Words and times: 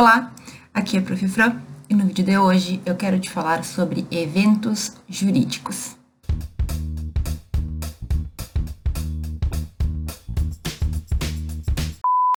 Olá, 0.00 0.32
aqui 0.72 0.96
é 0.96 1.00
a 1.00 1.02
Prof. 1.02 1.28
Fran 1.28 1.60
e 1.86 1.94
no 1.94 2.06
vídeo 2.06 2.24
de 2.24 2.38
hoje 2.38 2.80
eu 2.86 2.96
quero 2.96 3.20
te 3.20 3.28
falar 3.28 3.62
sobre 3.64 4.06
eventos 4.10 4.96
jurídicos. 5.06 5.94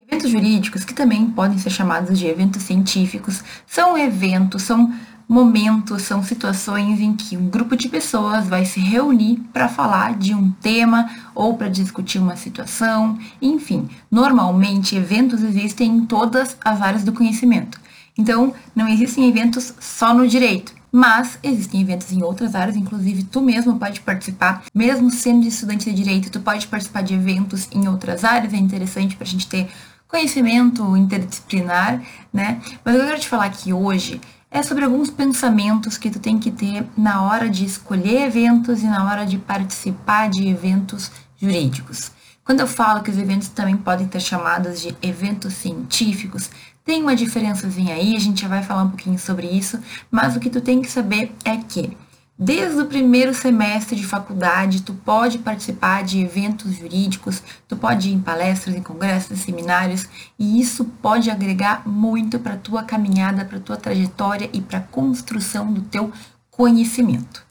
Eventos 0.08 0.30
jurídicos, 0.30 0.84
que 0.84 0.94
também 0.94 1.30
podem 1.32 1.58
ser 1.58 1.68
chamados 1.68 2.18
de 2.18 2.26
eventos 2.26 2.62
científicos, 2.62 3.44
são 3.66 3.98
eventos, 3.98 4.62
são 4.62 4.90
momentos, 5.30 6.02
são 6.02 6.24
situações 6.24 6.98
em 6.98 7.14
que 7.14 7.36
um 7.36 7.48
grupo 7.48 7.76
de 7.76 7.88
pessoas 7.88 8.48
vai 8.48 8.64
se 8.64 8.80
reunir 8.80 9.36
para 9.52 9.68
falar 9.68 10.18
de 10.18 10.34
um 10.34 10.50
tema 10.50 11.08
ou 11.36 11.56
para 11.56 11.68
discutir 11.68 12.18
uma 12.18 12.34
situação, 12.34 13.16
enfim. 13.40 13.88
Normalmente, 14.10 14.96
eventos 14.96 15.44
existem 15.44 15.88
em 15.88 16.04
todas 16.04 16.56
as 16.64 16.82
áreas 16.82 17.04
do 17.04 17.12
conhecimento. 17.12 17.80
Então, 18.18 18.52
não 18.74 18.88
existem 18.88 19.28
eventos 19.28 19.72
só 19.78 20.12
no 20.12 20.26
direito, 20.26 20.74
mas 20.90 21.38
existem 21.44 21.80
eventos 21.80 22.10
em 22.10 22.24
outras 22.24 22.56
áreas, 22.56 22.76
inclusive 22.76 23.22
tu 23.22 23.40
mesmo 23.40 23.78
pode 23.78 24.00
participar, 24.00 24.64
mesmo 24.74 25.12
sendo 25.12 25.46
estudante 25.46 25.88
de 25.88 25.94
direito, 25.94 26.28
tu 26.28 26.40
pode 26.40 26.66
participar 26.66 27.02
de 27.02 27.14
eventos 27.14 27.68
em 27.70 27.86
outras 27.86 28.24
áreas, 28.24 28.52
é 28.52 28.56
interessante 28.56 29.14
para 29.14 29.24
a 29.24 29.30
gente 29.30 29.46
ter 29.46 29.68
conhecimento 30.08 30.96
interdisciplinar, 30.96 32.02
né? 32.32 32.60
Mas 32.84 32.96
eu 32.96 33.06
quero 33.06 33.20
te 33.20 33.28
falar 33.28 33.44
aqui 33.44 33.72
hoje 33.72 34.20
é 34.50 34.62
sobre 34.62 34.84
alguns 34.84 35.10
pensamentos 35.10 35.96
que 35.96 36.10
tu 36.10 36.18
tem 36.18 36.38
que 36.38 36.50
ter 36.50 36.84
na 36.96 37.22
hora 37.22 37.48
de 37.48 37.64
escolher 37.64 38.26
eventos 38.26 38.82
e 38.82 38.86
na 38.86 39.04
hora 39.04 39.24
de 39.24 39.38
participar 39.38 40.28
de 40.28 40.48
eventos 40.48 41.10
jurídicos. 41.40 42.10
Quando 42.44 42.60
eu 42.60 42.66
falo 42.66 43.02
que 43.02 43.10
os 43.10 43.18
eventos 43.18 43.48
também 43.48 43.76
podem 43.76 44.08
ter 44.08 44.20
chamadas 44.20 44.80
de 44.80 44.96
eventos 45.00 45.54
científicos, 45.54 46.50
tem 46.84 47.00
uma 47.02 47.14
diferençazinha 47.14 47.94
aí, 47.94 48.16
a 48.16 48.18
gente 48.18 48.42
já 48.42 48.48
vai 48.48 48.62
falar 48.62 48.82
um 48.82 48.88
pouquinho 48.88 49.18
sobre 49.18 49.46
isso, 49.46 49.78
mas 50.10 50.34
o 50.34 50.40
que 50.40 50.50
tu 50.50 50.60
tem 50.60 50.82
que 50.82 50.90
saber 50.90 51.32
é 51.44 51.56
que 51.56 51.96
Desde 52.42 52.80
o 52.80 52.86
primeiro 52.86 53.34
semestre 53.34 53.94
de 53.94 54.06
faculdade, 54.06 54.80
tu 54.80 54.94
pode 54.94 55.36
participar 55.36 56.02
de 56.02 56.22
eventos 56.22 56.74
jurídicos, 56.74 57.42
tu 57.68 57.76
pode 57.76 58.08
ir 58.08 58.14
em 58.14 58.18
palestras, 58.18 58.74
em 58.74 58.82
congressos, 58.82 59.32
em 59.32 59.36
seminários, 59.36 60.08
e 60.38 60.58
isso 60.58 60.86
pode 61.02 61.30
agregar 61.30 61.86
muito 61.86 62.38
para 62.38 62.56
tua 62.56 62.82
caminhada, 62.82 63.44
para 63.44 63.60
tua 63.60 63.76
trajetória 63.76 64.48
e 64.54 64.60
para 64.62 64.78
a 64.78 64.80
construção 64.80 65.70
do 65.70 65.82
teu 65.82 66.10
conhecimento. 66.50 67.44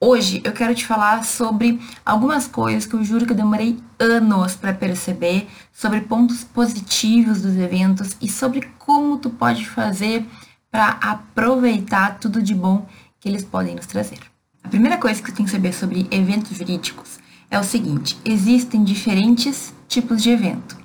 Hoje 0.00 0.40
eu 0.44 0.52
quero 0.52 0.72
te 0.72 0.86
falar 0.86 1.24
sobre 1.24 1.80
algumas 2.06 2.46
coisas 2.46 2.86
que 2.86 2.94
eu 2.94 3.02
juro 3.02 3.26
que 3.26 3.32
eu 3.32 3.36
demorei 3.36 3.76
anos 3.98 4.54
para 4.54 4.72
perceber, 4.72 5.48
sobre 5.72 6.02
pontos 6.02 6.44
positivos 6.44 7.42
dos 7.42 7.56
eventos 7.56 8.16
e 8.22 8.28
sobre 8.30 8.70
como 8.78 9.18
tu 9.18 9.30
pode 9.30 9.68
fazer 9.68 10.24
para 10.70 10.90
aproveitar 10.90 12.20
tudo 12.20 12.40
de 12.40 12.54
bom 12.54 12.86
que 13.20 13.28
eles 13.28 13.44
podem 13.44 13.74
nos 13.74 13.86
trazer. 13.86 14.27
A 14.68 14.70
primeira 14.70 14.98
coisa 14.98 15.22
que 15.22 15.32
tu 15.32 15.34
tem 15.34 15.46
que 15.46 15.50
saber 15.50 15.72
sobre 15.72 16.06
eventos 16.10 16.54
jurídicos 16.54 17.18
é 17.50 17.58
o 17.58 17.64
seguinte: 17.64 18.18
existem 18.22 18.84
diferentes 18.84 19.72
tipos 19.88 20.22
de 20.22 20.28
evento. 20.28 20.76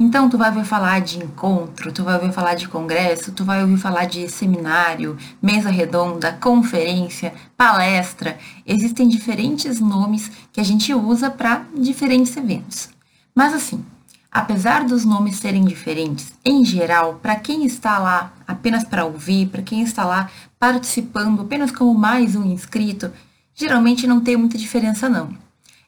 Então, 0.00 0.30
tu 0.30 0.38
vai 0.38 0.48
ouvir 0.48 0.64
falar 0.64 1.02
de 1.02 1.18
encontro, 1.18 1.92
tu 1.92 2.02
vai 2.02 2.14
ouvir 2.14 2.32
falar 2.32 2.54
de 2.54 2.66
congresso, 2.66 3.32
tu 3.32 3.44
vai 3.44 3.60
ouvir 3.60 3.76
falar 3.76 4.06
de 4.06 4.26
seminário, 4.26 5.18
mesa 5.42 5.68
redonda, 5.68 6.32
conferência, 6.32 7.34
palestra. 7.58 8.38
Existem 8.64 9.06
diferentes 9.06 9.80
nomes 9.80 10.32
que 10.50 10.58
a 10.58 10.64
gente 10.64 10.94
usa 10.94 11.28
para 11.28 11.66
diferentes 11.76 12.34
eventos. 12.38 12.88
Mas 13.34 13.52
assim, 13.52 13.84
apesar 14.32 14.82
dos 14.84 15.04
nomes 15.04 15.36
serem 15.36 15.66
diferentes, 15.66 16.32
em 16.42 16.64
geral, 16.64 17.20
para 17.22 17.36
quem 17.36 17.66
está 17.66 17.98
lá 17.98 18.32
apenas 18.48 18.82
para 18.82 19.04
ouvir, 19.04 19.48
para 19.48 19.60
quem 19.60 19.82
está 19.82 20.06
lá 20.06 20.30
participando 20.58 21.42
apenas 21.42 21.70
como 21.70 21.94
mais 21.94 22.34
um 22.34 22.44
inscrito, 22.44 23.12
geralmente 23.56 24.06
não 24.06 24.20
tem 24.20 24.36
muita 24.36 24.58
diferença 24.58 25.08
não. 25.08 25.30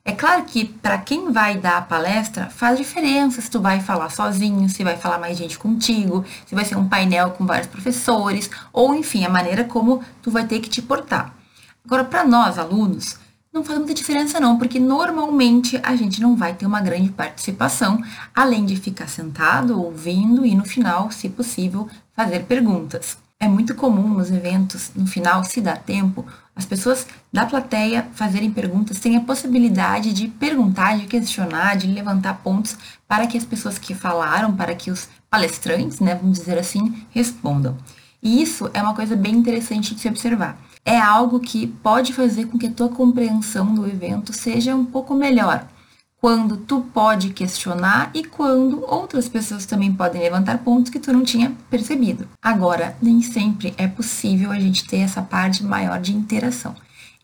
É 0.05 0.13
claro 0.13 0.45
que 0.45 0.65
para 0.65 0.97
quem 0.97 1.31
vai 1.31 1.59
dar 1.59 1.77
a 1.77 1.83
palestra 1.83 2.47
faz 2.49 2.79
diferença 2.79 3.43
se 3.43 3.51
tu 3.51 3.61
vai 3.61 3.79
falar 3.79 4.09
sozinho, 4.09 4.67
se 4.71 4.83
vai 4.83 4.97
falar 4.97 5.19
mais 5.19 5.37
gente 5.37 5.59
contigo, 5.59 6.25
se 6.47 6.55
vai 6.55 6.65
ser 6.65 6.77
um 6.77 6.89
painel 6.89 7.33
com 7.33 7.45
vários 7.45 7.69
professores, 7.69 8.51
ou 8.73 8.95
enfim, 8.95 9.27
a 9.27 9.29
maneira 9.29 9.65
como 9.65 10.03
tu 10.23 10.31
vai 10.31 10.47
ter 10.47 10.61
que 10.61 10.71
te 10.71 10.81
portar. 10.81 11.35
Agora, 11.85 12.05
para 12.05 12.25
nós, 12.25 12.59
alunos, 12.59 13.19
não 13.53 13.63
faz 13.63 13.79
muita 13.79 13.93
diferença 13.93 14.41
não, 14.41 14.57
porque 14.57 14.81
normalmente 14.81 15.79
a 15.83 15.95
gente 15.95 16.23
não 16.23 16.35
vai 16.35 16.55
ter 16.55 16.65
uma 16.65 16.81
grande 16.81 17.11
participação, 17.11 18.03
além 18.35 18.65
de 18.65 18.77
ficar 18.77 19.09
sentado, 19.09 19.79
ouvindo 19.79 20.47
e 20.47 20.55
no 20.55 20.65
final, 20.65 21.11
se 21.11 21.29
possível, 21.29 21.87
fazer 22.15 22.45
perguntas. 22.45 23.19
É 23.41 23.47
muito 23.47 23.75
comum 23.75 24.09
nos 24.09 24.31
eventos, 24.31 24.91
no 24.97 25.07
final, 25.07 25.45
se 25.45 25.61
dá 25.61 25.77
tempo, 25.77 26.27
as 26.59 26.67
pessoas 26.67 27.07
da 27.33 27.47
plateia 27.47 28.07
fazerem 28.13 28.51
perguntas, 28.51 29.01
têm 29.01 29.17
a 29.17 29.23
possibilidade 29.23 30.13
de 30.13 30.29
perguntar, 30.29 30.99
de 30.99 31.07
questionar, 31.07 31.77
de 31.77 31.87
levantar 31.87 32.35
pontos 32.43 32.77
para 33.07 33.27
que 33.27 33.39
as 33.39 33.45
pessoas 33.45 33.79
que 33.79 33.95
falaram, 33.95 34.55
para 34.55 34.75
que 34.75 34.91
os 34.91 35.09
palestrantes, 35.31 36.01
né, 36.01 36.15
vamos 36.15 36.39
dizer 36.39 36.59
assim, 36.59 37.07
respondam. 37.11 37.77
E 38.23 38.43
isso 38.43 38.71
é 38.75 38.83
uma 38.83 38.95
coisa 38.95 39.17
bem 39.17 39.35
interessante 39.35 39.95
de 39.95 40.01
se 40.01 40.09
observar 40.09 40.59
é 40.89 40.99
algo 40.99 41.39
que 41.39 41.67
pode 41.67 42.15
fazer 42.15 42.47
com 42.47 42.57
que 42.57 42.67
a 42.67 42.73
tua 42.73 42.89
compreensão 42.89 43.75
do 43.75 43.87
evento 43.87 44.33
seja 44.33 44.75
um 44.75 44.87
pouco 44.87 45.15
melhor. 45.15 45.67
Quando 46.21 46.57
tu 46.57 46.81
pode 46.81 47.31
questionar 47.31 48.11
e 48.13 48.25
quando 48.25 48.85
outras 48.85 49.29
pessoas 49.29 49.65
também 49.65 49.93
podem 49.93 50.21
levantar 50.21 50.59
pontos 50.59 50.91
que 50.91 50.99
tu 50.99 51.13
não 51.13 51.23
tinha 51.23 51.53
percebido. 51.71 52.27
Agora, 52.43 52.97
nem 53.01 53.23
sempre 53.23 53.73
é 53.77 53.87
possível 53.87 54.51
a 54.51 54.59
gente 54.59 54.85
ter 54.87 54.99
essa 54.99 55.23
parte 55.23 55.63
maior 55.63 56.01
de 56.01 56.13
interação. 56.13 56.75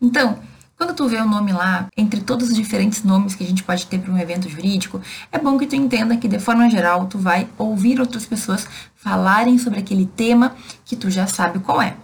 Então, 0.01 0.39
quando 0.77 0.93
tu 0.93 1.07
vê 1.07 1.17
o 1.17 1.27
nome 1.27 1.51
lá, 1.51 1.87
entre 1.95 2.21
todos 2.21 2.49
os 2.49 2.55
diferentes 2.55 3.03
nomes 3.03 3.35
que 3.35 3.43
a 3.43 3.47
gente 3.47 3.63
pode 3.63 3.85
ter 3.85 3.99
para 3.99 4.13
um 4.13 4.17
evento 4.17 4.49
jurídico, 4.49 5.01
é 5.31 5.37
bom 5.37 5.57
que 5.57 5.67
tu 5.67 5.75
entenda 5.75 6.15
que 6.17 6.27
de 6.27 6.39
forma 6.39 6.69
geral 6.69 7.05
tu 7.07 7.17
vai 7.17 7.47
ouvir 7.57 7.99
outras 7.99 8.25
pessoas 8.25 8.67
falarem 8.95 9.57
sobre 9.57 9.79
aquele 9.79 10.05
tema 10.05 10.55
que 10.85 10.95
tu 10.95 11.09
já 11.09 11.27
sabe 11.27 11.59
qual 11.59 11.81
é. 11.81 11.95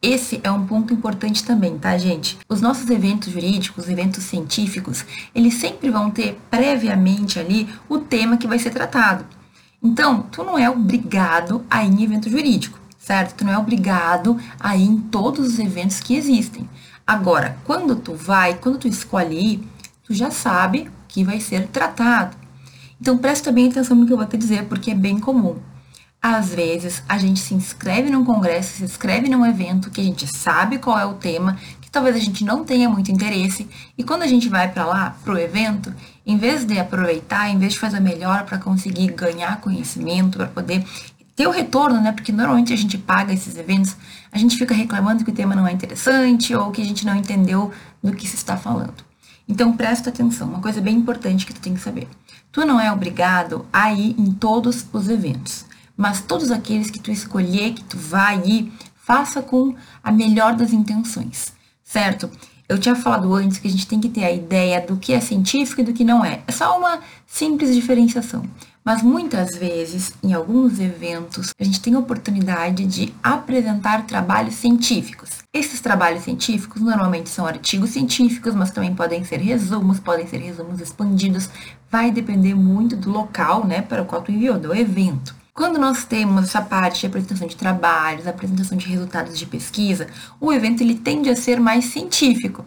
Esse 0.00 0.40
é 0.44 0.50
um 0.50 0.64
ponto 0.64 0.94
importante 0.94 1.42
também, 1.44 1.76
tá, 1.76 1.98
gente? 1.98 2.38
Os 2.48 2.60
nossos 2.60 2.88
eventos 2.88 3.32
jurídicos, 3.32 3.88
eventos 3.88 4.22
científicos, 4.22 5.04
eles 5.34 5.54
sempre 5.54 5.90
vão 5.90 6.08
ter 6.08 6.38
previamente 6.48 7.40
ali 7.40 7.68
o 7.88 7.98
tema 7.98 8.36
que 8.36 8.46
vai 8.46 8.60
ser 8.60 8.70
tratado. 8.70 9.24
Então, 9.82 10.22
tu 10.22 10.44
não 10.44 10.56
é 10.56 10.70
obrigado 10.70 11.64
a 11.68 11.84
ir 11.84 11.92
em 11.92 12.04
evento 12.04 12.30
jurídico, 12.30 12.78
certo? 12.96 13.34
Tu 13.34 13.44
não 13.44 13.52
é 13.52 13.58
obrigado 13.58 14.38
a 14.60 14.76
ir 14.76 14.84
em 14.84 15.00
todos 15.00 15.48
os 15.48 15.58
eventos 15.58 15.98
que 15.98 16.14
existem. 16.14 16.68
Agora, 17.04 17.56
quando 17.64 17.96
tu 17.96 18.14
vai, 18.14 18.54
quando 18.54 18.78
tu 18.78 18.86
escolhe 18.86 19.54
ir, 19.54 19.68
tu 20.04 20.14
já 20.14 20.30
sabe 20.30 20.88
que 21.08 21.24
vai 21.24 21.40
ser 21.40 21.66
tratado. 21.66 22.36
Então, 23.00 23.18
presta 23.18 23.50
bem 23.50 23.68
atenção 23.68 23.96
no 23.96 24.06
que 24.06 24.12
eu 24.12 24.16
vou 24.16 24.26
te 24.26 24.36
dizer, 24.36 24.66
porque 24.66 24.92
é 24.92 24.94
bem 24.94 25.18
comum. 25.18 25.56
Às 26.20 26.52
vezes, 26.52 27.00
a 27.08 27.16
gente 27.16 27.38
se 27.38 27.54
inscreve 27.54 28.10
num 28.10 28.24
congresso, 28.24 28.78
se 28.78 28.84
inscreve 28.84 29.28
num 29.28 29.46
evento 29.46 29.88
que 29.88 30.00
a 30.00 30.04
gente 30.04 30.26
sabe 30.26 30.78
qual 30.78 30.98
é 30.98 31.06
o 31.06 31.14
tema, 31.14 31.56
que 31.80 31.88
talvez 31.88 32.16
a 32.16 32.18
gente 32.18 32.44
não 32.44 32.64
tenha 32.64 32.88
muito 32.88 33.12
interesse, 33.12 33.68
e 33.96 34.02
quando 34.02 34.22
a 34.22 34.26
gente 34.26 34.48
vai 34.48 34.68
para 34.68 34.84
lá, 34.84 35.16
pro 35.24 35.38
evento, 35.38 35.94
em 36.26 36.36
vez 36.36 36.64
de 36.64 36.76
aproveitar, 36.76 37.48
em 37.48 37.56
vez 37.56 37.74
de 37.74 37.78
fazer 37.78 38.00
melhor 38.00 38.44
para 38.44 38.58
conseguir 38.58 39.12
ganhar 39.12 39.60
conhecimento, 39.60 40.38
para 40.38 40.48
poder 40.48 40.84
ter 41.36 41.46
o 41.46 41.52
retorno, 41.52 42.00
né? 42.00 42.10
Porque 42.10 42.32
normalmente 42.32 42.72
a 42.72 42.76
gente 42.76 42.98
paga 42.98 43.32
esses 43.32 43.56
eventos, 43.56 43.96
a 44.32 44.38
gente 44.38 44.58
fica 44.58 44.74
reclamando 44.74 45.24
que 45.24 45.30
o 45.30 45.34
tema 45.34 45.54
não 45.54 45.68
é 45.68 45.72
interessante 45.72 46.52
ou 46.52 46.72
que 46.72 46.82
a 46.82 46.84
gente 46.84 47.06
não 47.06 47.14
entendeu 47.14 47.70
do 48.02 48.12
que 48.12 48.26
se 48.26 48.34
está 48.34 48.56
falando. 48.56 49.06
Então 49.48 49.72
presta 49.72 50.10
atenção, 50.10 50.48
uma 50.48 50.60
coisa 50.60 50.80
bem 50.80 50.96
importante 50.96 51.46
que 51.46 51.54
tu 51.54 51.60
tem 51.60 51.74
que 51.74 51.80
saber. 51.80 52.08
Tu 52.50 52.66
não 52.66 52.80
é 52.80 52.90
obrigado 52.90 53.64
a 53.72 53.92
ir 53.92 54.16
em 54.18 54.32
todos 54.32 54.84
os 54.92 55.08
eventos 55.08 55.67
mas 55.98 56.22
todos 56.22 56.52
aqueles 56.52 56.90
que 56.90 57.00
tu 57.00 57.10
escolher, 57.10 57.74
que 57.74 57.82
tu 57.82 57.98
vai 57.98 58.40
ir, 58.46 58.72
faça 58.94 59.42
com 59.42 59.74
a 60.02 60.12
melhor 60.12 60.54
das 60.54 60.72
intenções, 60.72 61.52
certo? 61.82 62.30
Eu 62.68 62.78
tinha 62.78 62.94
falado 62.94 63.34
antes 63.34 63.58
que 63.58 63.66
a 63.66 63.70
gente 63.70 63.86
tem 63.86 63.98
que 63.98 64.10
ter 64.10 64.24
a 64.24 64.30
ideia 64.30 64.80
do 64.80 64.96
que 64.96 65.12
é 65.12 65.20
científico 65.20 65.80
e 65.80 65.84
do 65.84 65.92
que 65.92 66.04
não 66.04 66.24
é. 66.24 66.42
É 66.46 66.52
só 66.52 66.78
uma 66.78 67.00
simples 67.26 67.74
diferenciação. 67.74 68.44
Mas 68.84 69.02
muitas 69.02 69.56
vezes, 69.56 70.12
em 70.22 70.32
alguns 70.32 70.78
eventos, 70.78 71.52
a 71.58 71.64
gente 71.64 71.80
tem 71.80 71.94
a 71.94 71.98
oportunidade 71.98 72.86
de 72.86 73.12
apresentar 73.22 74.06
trabalhos 74.06 74.54
científicos. 74.54 75.30
Esses 75.52 75.80
trabalhos 75.80 76.24
científicos 76.24 76.80
normalmente 76.80 77.28
são 77.28 77.46
artigos 77.46 77.90
científicos, 77.90 78.54
mas 78.54 78.70
também 78.70 78.94
podem 78.94 79.24
ser 79.24 79.40
resumos, 79.40 79.98
podem 79.98 80.26
ser 80.26 80.38
resumos 80.38 80.80
expandidos. 80.80 81.50
Vai 81.90 82.10
depender 82.10 82.54
muito 82.54 82.96
do 82.96 83.10
local, 83.10 83.66
né, 83.66 83.82
para 83.82 84.02
o 84.02 84.06
qual 84.06 84.22
tu 84.22 84.30
enviou, 84.30 84.58
do 84.58 84.74
evento. 84.74 85.37
Quando 85.58 85.76
nós 85.76 86.04
temos 86.04 86.44
essa 86.44 86.62
parte 86.62 87.00
de 87.00 87.06
apresentação 87.08 87.48
de 87.48 87.56
trabalhos, 87.56 88.28
apresentação 88.28 88.78
de 88.78 88.86
resultados 88.86 89.36
de 89.36 89.44
pesquisa, 89.44 90.06
o 90.40 90.52
evento 90.52 90.82
ele 90.82 90.94
tende 90.94 91.28
a 91.28 91.34
ser 91.34 91.58
mais 91.58 91.86
científico. 91.86 92.64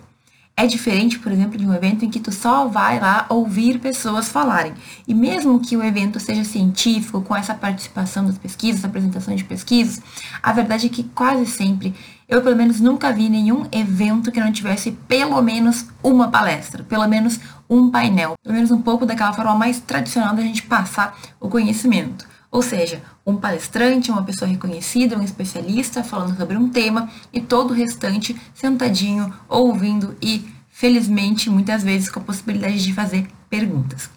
É 0.58 0.68
diferente, 0.68 1.18
por 1.18 1.32
exemplo, 1.32 1.58
de 1.58 1.66
um 1.66 1.74
evento 1.74 2.04
em 2.04 2.10
que 2.10 2.20
tu 2.20 2.34
só 2.34 2.68
vai 2.68 3.00
lá 3.00 3.26
ouvir 3.30 3.80
pessoas 3.80 4.28
falarem. 4.28 4.74
E 5.08 5.14
mesmo 5.14 5.62
que 5.62 5.78
o 5.78 5.82
evento 5.82 6.20
seja 6.20 6.44
científico, 6.44 7.22
com 7.22 7.34
essa 7.34 7.54
participação 7.54 8.26
das 8.26 8.38
pesquisas, 8.38 8.84
apresentação 8.84 9.34
de 9.34 9.46
pesquisas, 9.46 10.02
a 10.44 10.52
verdade 10.52 10.88
é 10.88 10.90
que 10.90 11.04
quase 11.16 11.46
sempre, 11.46 11.96
eu 12.28 12.42
pelo 12.42 12.58
menos 12.58 12.82
nunca 12.82 13.14
vi 13.14 13.30
nenhum 13.30 13.66
evento 13.72 14.34
que 14.34 14.40
não 14.42 14.52
tivesse 14.52 14.92
pelo 15.08 15.42
menos 15.42 15.86
uma 16.04 16.28
palestra, 16.28 16.84
pelo 16.84 17.08
menos 17.08 17.40
um 17.70 17.90
painel, 17.90 18.34
pelo 18.44 18.54
menos 18.54 18.70
um 18.70 18.82
pouco 18.82 19.06
daquela 19.06 19.32
forma 19.32 19.56
mais 19.56 19.80
tradicional 19.80 20.36
da 20.36 20.42
gente 20.42 20.64
passar 20.64 21.18
o 21.40 21.48
conhecimento. 21.48 22.30
Ou 22.52 22.62
seja, 22.62 23.02
um 23.26 23.38
palestrante, 23.38 24.12
uma 24.12 24.24
pessoa 24.24 24.50
reconhecida, 24.50 25.18
um 25.18 25.24
especialista 25.24 26.04
falando 26.04 26.36
sobre 26.36 26.58
um 26.58 26.68
tema 26.68 27.10
e 27.32 27.40
todo 27.40 27.72
o 27.72 27.74
restante 27.74 28.36
sentadinho, 28.54 29.34
ouvindo 29.48 30.18
e, 30.22 30.46
felizmente, 30.70 31.50
muitas 31.50 31.82
vezes 31.82 32.10
com 32.10 32.20
a 32.20 32.24
possibilidade 32.24 32.84
de 32.84 32.94
fazer 32.94 33.26
perguntas. 33.50 34.10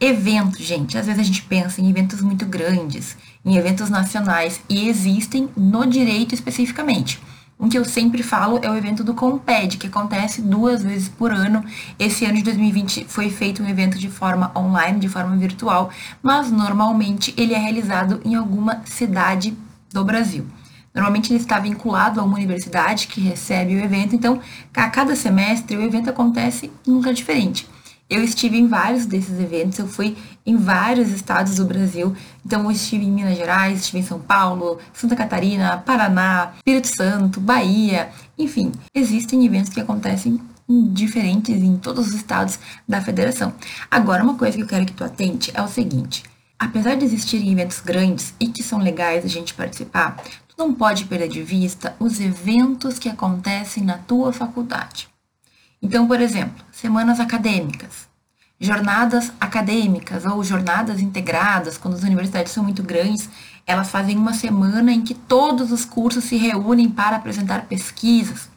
Eventos, 0.00 0.60
gente, 0.60 0.98
às 0.98 1.06
vezes 1.06 1.20
a 1.20 1.24
gente 1.24 1.42
pensa 1.42 1.80
em 1.80 1.88
eventos 1.88 2.20
muito 2.22 2.44
grandes, 2.44 3.16
em 3.44 3.56
eventos 3.56 3.88
nacionais 3.88 4.60
e 4.68 4.88
existem 4.88 5.48
no 5.56 5.86
direito 5.86 6.34
especificamente. 6.34 7.20
Um 7.60 7.68
que 7.68 7.76
eu 7.76 7.84
sempre 7.84 8.22
falo 8.22 8.58
é 8.62 8.70
o 8.70 8.74
evento 8.74 9.04
do 9.04 9.12
Comped, 9.12 9.76
que 9.76 9.86
acontece 9.86 10.40
duas 10.40 10.82
vezes 10.82 11.10
por 11.10 11.30
ano. 11.30 11.62
Esse 11.98 12.24
ano 12.24 12.36
de 12.36 12.42
2020 12.44 13.04
foi 13.06 13.28
feito 13.28 13.62
um 13.62 13.68
evento 13.68 13.98
de 13.98 14.08
forma 14.08 14.50
online, 14.56 14.98
de 14.98 15.10
forma 15.10 15.36
virtual, 15.36 15.90
mas 16.22 16.50
normalmente 16.50 17.34
ele 17.36 17.52
é 17.52 17.58
realizado 17.58 18.18
em 18.24 18.34
alguma 18.34 18.80
cidade 18.86 19.54
do 19.92 20.02
Brasil. 20.02 20.46
Normalmente 20.94 21.30
ele 21.30 21.38
está 21.38 21.58
vinculado 21.58 22.18
a 22.18 22.24
uma 22.24 22.36
universidade 22.36 23.06
que 23.08 23.20
recebe 23.20 23.76
o 23.76 23.84
evento, 23.84 24.16
então 24.16 24.40
a 24.74 24.88
cada 24.88 25.14
semestre 25.14 25.76
o 25.76 25.82
evento 25.82 26.08
acontece 26.08 26.72
lugar 26.86 27.12
diferente. 27.12 27.68
Eu 28.10 28.24
estive 28.24 28.58
em 28.58 28.66
vários 28.66 29.06
desses 29.06 29.38
eventos, 29.38 29.78
eu 29.78 29.86
fui 29.86 30.16
em 30.44 30.56
vários 30.56 31.10
estados 31.10 31.54
do 31.54 31.64
Brasil. 31.64 32.12
Então, 32.44 32.64
eu 32.64 32.70
estive 32.72 33.04
em 33.04 33.10
Minas 33.12 33.38
Gerais, 33.38 33.78
estive 33.78 34.00
em 34.00 34.02
São 34.02 34.18
Paulo, 34.18 34.80
Santa 34.92 35.14
Catarina, 35.14 35.78
Paraná, 35.78 36.54
Espírito 36.56 36.88
Santo, 36.88 37.40
Bahia. 37.40 38.10
Enfim, 38.36 38.72
existem 38.92 39.46
eventos 39.46 39.72
que 39.72 39.80
acontecem 39.80 40.40
diferentes 40.92 41.62
em 41.62 41.76
todos 41.76 42.08
os 42.08 42.14
estados 42.14 42.58
da 42.88 43.00
federação. 43.00 43.54
Agora, 43.88 44.24
uma 44.24 44.36
coisa 44.36 44.56
que 44.56 44.64
eu 44.64 44.68
quero 44.68 44.86
que 44.86 44.92
tu 44.92 45.04
atente 45.04 45.52
é 45.54 45.62
o 45.62 45.68
seguinte: 45.68 46.24
apesar 46.58 46.96
de 46.96 47.04
existirem 47.04 47.52
eventos 47.52 47.80
grandes 47.80 48.34
e 48.40 48.48
que 48.48 48.62
são 48.62 48.80
legais 48.80 49.24
a 49.24 49.28
gente 49.28 49.54
participar, 49.54 50.16
tu 50.48 50.56
não 50.58 50.74
pode 50.74 51.04
perder 51.04 51.28
de 51.28 51.44
vista 51.44 51.94
os 52.00 52.18
eventos 52.18 52.98
que 52.98 53.08
acontecem 53.08 53.84
na 53.84 53.98
tua 53.98 54.32
faculdade. 54.32 55.08
Então, 55.82 56.06
por 56.06 56.20
exemplo, 56.20 56.62
semanas 56.70 57.20
acadêmicas, 57.20 58.08
jornadas 58.60 59.32
acadêmicas 59.40 60.26
ou 60.26 60.44
jornadas 60.44 61.00
integradas, 61.00 61.78
quando 61.78 61.94
as 61.94 62.02
universidades 62.02 62.52
são 62.52 62.62
muito 62.62 62.82
grandes, 62.82 63.30
elas 63.66 63.90
fazem 63.90 64.16
uma 64.16 64.34
semana 64.34 64.92
em 64.92 65.00
que 65.00 65.14
todos 65.14 65.72
os 65.72 65.84
cursos 65.84 66.24
se 66.24 66.36
reúnem 66.36 66.88
para 66.90 67.16
apresentar 67.16 67.66
pesquisas. 67.66 68.50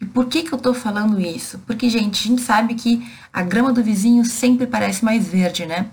E 0.00 0.04
por 0.04 0.26
que, 0.26 0.42
que 0.42 0.52
eu 0.52 0.58
estou 0.58 0.74
falando 0.74 1.20
isso? 1.20 1.58
Porque, 1.66 1.88
gente, 1.88 2.24
a 2.24 2.28
gente 2.28 2.42
sabe 2.42 2.74
que 2.74 3.04
a 3.32 3.42
grama 3.42 3.72
do 3.72 3.82
vizinho 3.82 4.24
sempre 4.24 4.66
parece 4.66 5.04
mais 5.04 5.26
verde, 5.26 5.66
né? 5.66 5.86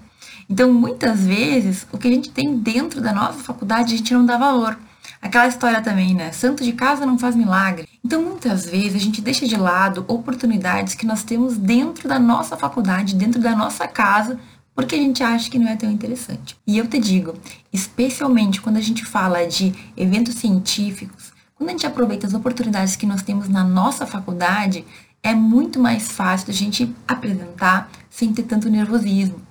Então, 0.49 0.71
muitas 0.71 1.25
vezes, 1.25 1.87
o 1.91 1.97
que 1.97 2.07
a 2.07 2.11
gente 2.11 2.29
tem 2.29 2.57
dentro 2.57 3.01
da 3.01 3.13
nossa 3.13 3.39
faculdade, 3.39 3.93
a 3.93 3.97
gente 3.97 4.13
não 4.13 4.25
dá 4.25 4.37
valor. 4.37 4.77
Aquela 5.25 5.47
história 5.47 5.81
também, 5.81 6.13
né? 6.13 6.31
Santo 6.31 6.63
de 6.63 6.71
casa 6.71 7.03
não 7.03 7.17
faz 7.17 7.35
milagre. 7.35 7.89
Então, 8.05 8.21
muitas 8.21 8.67
vezes, 8.67 8.93
a 8.95 8.99
gente 8.99 9.21
deixa 9.21 9.47
de 9.47 9.57
lado 9.57 10.05
oportunidades 10.07 10.93
que 10.93 11.03
nós 11.03 11.23
temos 11.23 11.57
dentro 11.57 12.07
da 12.07 12.19
nossa 12.19 12.55
faculdade, 12.55 13.15
dentro 13.15 13.41
da 13.41 13.55
nossa 13.55 13.87
casa, 13.87 14.39
porque 14.75 14.93
a 14.93 14.99
gente 14.99 15.23
acha 15.23 15.49
que 15.49 15.57
não 15.57 15.67
é 15.67 15.75
tão 15.75 15.89
interessante. 15.89 16.55
E 16.67 16.77
eu 16.77 16.85
te 16.85 16.99
digo, 16.99 17.33
especialmente 17.73 18.61
quando 18.61 18.77
a 18.77 18.81
gente 18.81 19.03
fala 19.03 19.47
de 19.47 19.73
eventos 19.97 20.35
científicos, 20.35 21.33
quando 21.55 21.69
a 21.69 21.71
gente 21.71 21.87
aproveita 21.87 22.27
as 22.27 22.35
oportunidades 22.35 22.95
que 22.95 23.07
nós 23.07 23.23
temos 23.23 23.49
na 23.49 23.63
nossa 23.63 24.05
faculdade, 24.05 24.85
é 25.23 25.33
muito 25.33 25.79
mais 25.79 26.11
fácil 26.11 26.51
a 26.51 26.53
gente 26.53 26.95
apresentar 27.07 27.89
sem 28.11 28.31
ter 28.31 28.43
tanto 28.43 28.69
nervosismo. 28.69 29.41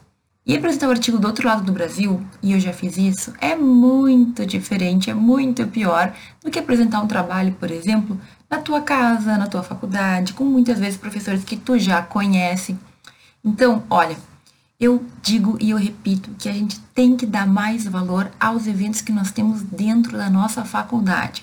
E 0.47 0.55
apresentar 0.55 0.89
o 0.89 0.91
artigo 0.91 1.19
do 1.19 1.27
outro 1.27 1.49
lado 1.49 1.63
do 1.63 1.73
Brasil, 1.73 2.23
e 2.43 2.53
eu 2.53 2.61
já 2.61 2.71
fiz 2.71 2.99
isso, 2.99 3.33
é 3.41 3.57
muito 3.57 4.45
diferente, 4.45 5.09
é 5.09 5.15
muito 5.15 5.67
pior 5.69 6.15
do 6.43 6.51
que 6.51 6.59
apresentar 6.59 7.01
um 7.01 7.07
trabalho, 7.07 7.57
por 7.59 7.71
exemplo, 7.71 8.21
na 8.51 8.59
tua 8.59 8.83
casa, 8.83 9.39
na 9.39 9.47
tua 9.47 9.63
faculdade, 9.63 10.35
com 10.35 10.45
muitas 10.45 10.79
vezes 10.79 10.99
professores 10.99 11.45
que 11.45 11.57
tu 11.57 11.79
já 11.79 12.03
conhece. 12.03 12.77
Então, 13.43 13.85
olha, 13.89 14.19
eu 14.79 15.03
digo 15.23 15.57
e 15.63 15.71
eu 15.71 15.79
repito 15.79 16.31
que 16.39 16.47
a 16.47 16.53
gente 16.53 16.79
tem 16.95 17.17
que 17.17 17.25
dar 17.25 17.47
mais 17.47 17.87
valor 17.87 18.31
aos 18.39 18.67
eventos 18.67 19.01
que 19.01 19.13
nós 19.13 19.33
temos 19.33 19.63
dentro 19.63 20.19
da 20.19 20.29
nossa 20.29 20.63
faculdade. 20.63 21.43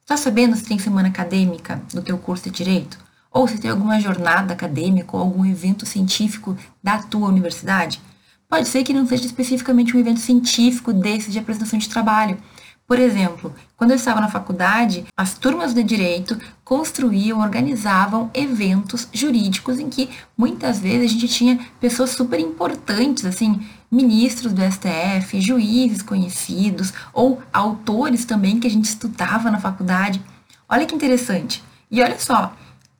Está 0.00 0.16
sabendo 0.16 0.56
se 0.56 0.64
tem 0.64 0.78
semana 0.78 1.08
acadêmica 1.08 1.82
no 1.92 2.00
teu 2.00 2.16
curso 2.16 2.44
de 2.44 2.50
direito? 2.50 2.98
Ou 3.30 3.46
se 3.46 3.58
tem 3.58 3.70
alguma 3.70 4.00
jornada 4.00 4.54
acadêmica 4.54 5.14
ou 5.14 5.22
algum 5.22 5.44
evento 5.44 5.84
científico 5.84 6.56
da 6.82 6.96
tua 6.96 7.28
universidade? 7.28 8.00
Pode 8.48 8.66
ser 8.66 8.82
que 8.82 8.94
não 8.94 9.06
seja 9.06 9.26
especificamente 9.26 9.94
um 9.94 10.00
evento 10.00 10.20
científico 10.20 10.90
desse 10.90 11.30
de 11.30 11.38
apresentação 11.38 11.78
de 11.78 11.86
trabalho. 11.86 12.38
Por 12.86 12.98
exemplo, 12.98 13.54
quando 13.76 13.90
eu 13.90 13.96
estava 13.96 14.22
na 14.22 14.30
faculdade, 14.30 15.04
as 15.14 15.34
turmas 15.34 15.74
de 15.74 15.82
direito 15.82 16.40
construíam, 16.64 17.40
organizavam 17.40 18.30
eventos 18.32 19.06
jurídicos 19.12 19.78
em 19.78 19.90
que 19.90 20.08
muitas 20.34 20.80
vezes 20.80 21.10
a 21.10 21.12
gente 21.12 21.28
tinha 21.28 21.60
pessoas 21.78 22.08
super 22.08 22.40
importantes, 22.40 23.26
assim, 23.26 23.60
ministros 23.92 24.54
do 24.54 24.62
STF, 24.62 25.38
juízes 25.38 26.00
conhecidos 26.00 26.94
ou 27.12 27.42
autores 27.52 28.24
também 28.24 28.58
que 28.58 28.66
a 28.66 28.70
gente 28.70 28.86
estudava 28.86 29.50
na 29.50 29.60
faculdade. 29.60 30.22
Olha 30.66 30.86
que 30.86 30.94
interessante. 30.94 31.62
E 31.90 32.02
olha 32.02 32.18
só, 32.18 32.56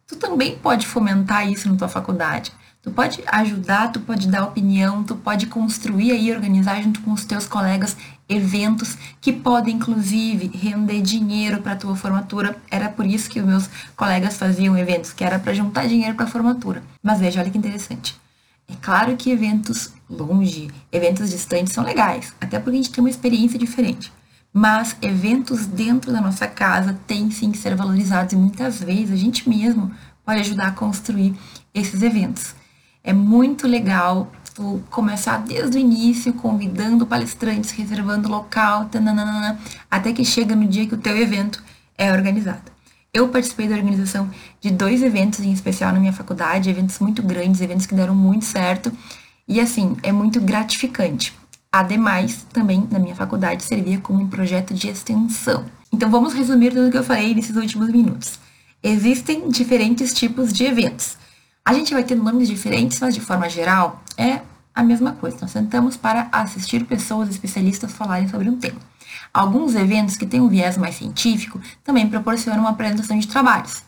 tu 0.07 0.17
também 0.17 0.59
pode 0.59 0.87
fomentar 0.87 1.51
isso 1.51 1.71
na 1.71 1.77
tua 1.77 1.89
faculdade. 1.89 2.53
Tu 2.89 2.95
pode 2.95 3.23
ajudar, 3.27 3.93
tu 3.93 4.01
pode 4.01 4.27
dar 4.29 4.45
opinião, 4.45 5.05
tu 5.05 5.15
pode 5.15 5.47
construir 5.47 6.19
e 6.19 6.33
organizar 6.33 6.83
junto 6.83 7.03
com 7.03 7.13
os 7.13 7.23
teus 7.23 7.47
colegas 7.47 7.95
eventos 8.27 8.97
que 9.21 9.31
podem 9.31 9.75
inclusive 9.75 10.51
render 10.55 11.03
dinheiro 11.03 11.61
para 11.61 11.73
a 11.73 11.77
tua 11.77 11.95
formatura. 11.95 12.57
Era 12.71 12.89
por 12.89 13.05
isso 13.05 13.29
que 13.29 13.41
os 13.41 13.47
meus 13.47 13.69
colegas 13.95 14.39
faziam 14.39 14.75
eventos, 14.75 15.13
que 15.13 15.23
era 15.23 15.39
para 15.39 15.53
juntar 15.53 15.87
dinheiro 15.87 16.15
para 16.15 16.25
a 16.25 16.29
formatura. 16.29 16.83
Mas 17.03 17.21
veja, 17.21 17.43
olha 17.43 17.51
que 17.51 17.59
interessante. 17.59 18.19
É 18.67 18.75
claro 18.81 19.15
que 19.19 19.31
eventos 19.31 19.93
longe, 20.09 20.71
eventos 20.91 21.29
distantes 21.29 21.75
são 21.75 21.85
legais, 21.85 22.33
até 22.41 22.59
porque 22.59 22.79
a 22.79 22.83
gente 22.83 22.91
tem 22.91 23.05
uma 23.05 23.11
experiência 23.11 23.59
diferente. 23.59 24.11
Mas 24.51 24.97
eventos 25.03 25.67
dentro 25.67 26.11
da 26.11 26.23
nossa 26.23 26.47
casa 26.47 26.99
têm 27.07 27.31
sim 27.31 27.53
que 27.53 27.59
ser 27.59 27.77
valorizados 27.77 28.33
e 28.33 28.37
muitas 28.37 28.83
vezes 28.83 29.11
a 29.11 29.17
gente 29.17 29.47
mesmo 29.47 29.95
pode 30.25 30.41
ajudar 30.41 30.69
a 30.69 30.73
construir 30.73 31.35
esses 31.75 32.01
eventos. 32.01 32.57
É 33.09 33.13
muito 33.15 33.67
legal 33.67 34.31
tu 34.55 34.83
começar 34.91 35.39
desde 35.39 35.79
o 35.79 35.81
início, 35.81 36.31
convidando 36.31 37.07
palestrantes, 37.07 37.71
reservando 37.71 38.29
local, 38.29 38.85
tananana, 38.85 39.59
até 39.91 40.13
que 40.13 40.23
chega 40.23 40.55
no 40.55 40.67
dia 40.67 40.87
que 40.87 40.95
o 40.95 40.99
teu 40.99 41.17
evento 41.17 41.65
é 41.97 42.13
organizado. 42.13 42.71
Eu 43.11 43.29
participei 43.29 43.67
da 43.67 43.77
organização 43.77 44.29
de 44.61 44.71
dois 44.71 45.03
eventos 45.03 45.41
em 45.41 45.51
especial 45.51 45.91
na 45.91 45.99
minha 45.99 46.13
faculdade, 46.13 46.69
eventos 46.69 46.99
muito 46.99 47.23
grandes, 47.23 47.63
eventos 47.63 47.87
que 47.87 47.95
deram 47.95 48.15
muito 48.15 48.45
certo, 48.45 48.93
e 49.49 49.59
assim, 49.59 49.97
é 50.03 50.13
muito 50.13 50.39
gratificante. 50.39 51.33
Ademais, 51.73 52.47
também 52.53 52.87
na 52.91 52.99
minha 52.99 53.15
faculdade 53.15 53.63
servia 53.63 54.01
como 54.01 54.23
um 54.23 54.29
projeto 54.29 54.75
de 54.75 54.87
extensão. 54.87 55.65
Então 55.91 56.11
vamos 56.11 56.35
resumir 56.35 56.75
tudo 56.75 56.89
o 56.89 56.91
que 56.91 56.99
eu 56.99 57.05
falei 57.05 57.35
nesses 57.35 57.57
últimos 57.57 57.89
minutos. 57.89 58.39
Existem 58.83 59.49
diferentes 59.49 60.13
tipos 60.13 60.53
de 60.53 60.65
eventos. 60.65 61.17
A 61.69 61.75
gente 61.75 61.93
vai 61.93 62.03
ter 62.03 62.15
nomes 62.15 62.49
diferentes, 62.49 62.99
mas 62.99 63.15
de 63.15 63.21
forma 63.21 63.47
geral 63.47 64.03
é 64.17 64.41
a 64.75 64.83
mesma 64.83 65.13
coisa. 65.13 65.37
Nós 65.43 65.51
sentamos 65.51 65.99
para 65.99 66.27
assistir 66.33 66.83
pessoas 66.87 67.29
especialistas 67.29 67.93
falarem 67.93 68.27
sobre 68.27 68.49
um 68.49 68.57
tema. 68.57 68.81
Alguns 69.35 69.75
eventos 69.75 70.17
que 70.17 70.25
têm 70.25 70.41
um 70.41 70.49
viés 70.49 70.79
mais 70.79 70.95
científico 70.95 71.61
também 71.85 72.09
proporcionam 72.09 72.61
uma 72.61 72.71
apresentação 72.71 73.19
de 73.19 73.29
trabalhos. 73.29 73.83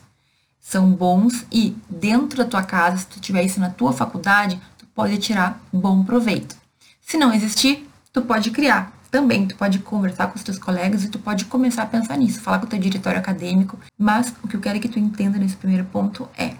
São 0.59 0.91
bons 0.91 1.43
e 1.51 1.75
dentro 1.89 2.37
da 2.37 2.45
tua 2.45 2.61
casa, 2.61 2.97
se 2.97 3.07
tu 3.07 3.19
tiver 3.19 3.43
isso 3.43 3.59
na 3.59 3.71
tua 3.71 3.91
faculdade, 3.91 4.61
tu 4.77 4.85
pode 4.93 5.17
tirar 5.17 5.59
bom 5.73 6.03
proveito. 6.03 6.55
Se 7.01 7.17
não 7.17 7.33
existir, 7.33 7.89
tu 8.13 8.21
pode 8.21 8.51
criar. 8.51 8.93
Também 9.09 9.47
tu 9.47 9.55
pode 9.55 9.79
conversar 9.79 10.27
com 10.27 10.35
os 10.35 10.43
teus 10.43 10.59
colegas 10.59 11.03
e 11.03 11.09
tu 11.09 11.17
pode 11.17 11.45
começar 11.45 11.81
a 11.81 11.87
pensar 11.87 12.15
nisso, 12.15 12.41
falar 12.41 12.59
com 12.59 12.67
o 12.67 12.69
teu 12.69 12.77
diretório 12.77 13.17
acadêmico, 13.17 13.79
mas 13.97 14.31
o 14.43 14.47
que 14.47 14.55
eu 14.55 14.61
quero 14.61 14.79
que 14.79 14.87
tu 14.87 14.99
entenda 14.99 15.39
nesse 15.39 15.55
primeiro 15.55 15.85
ponto 15.85 16.29
é 16.37 16.53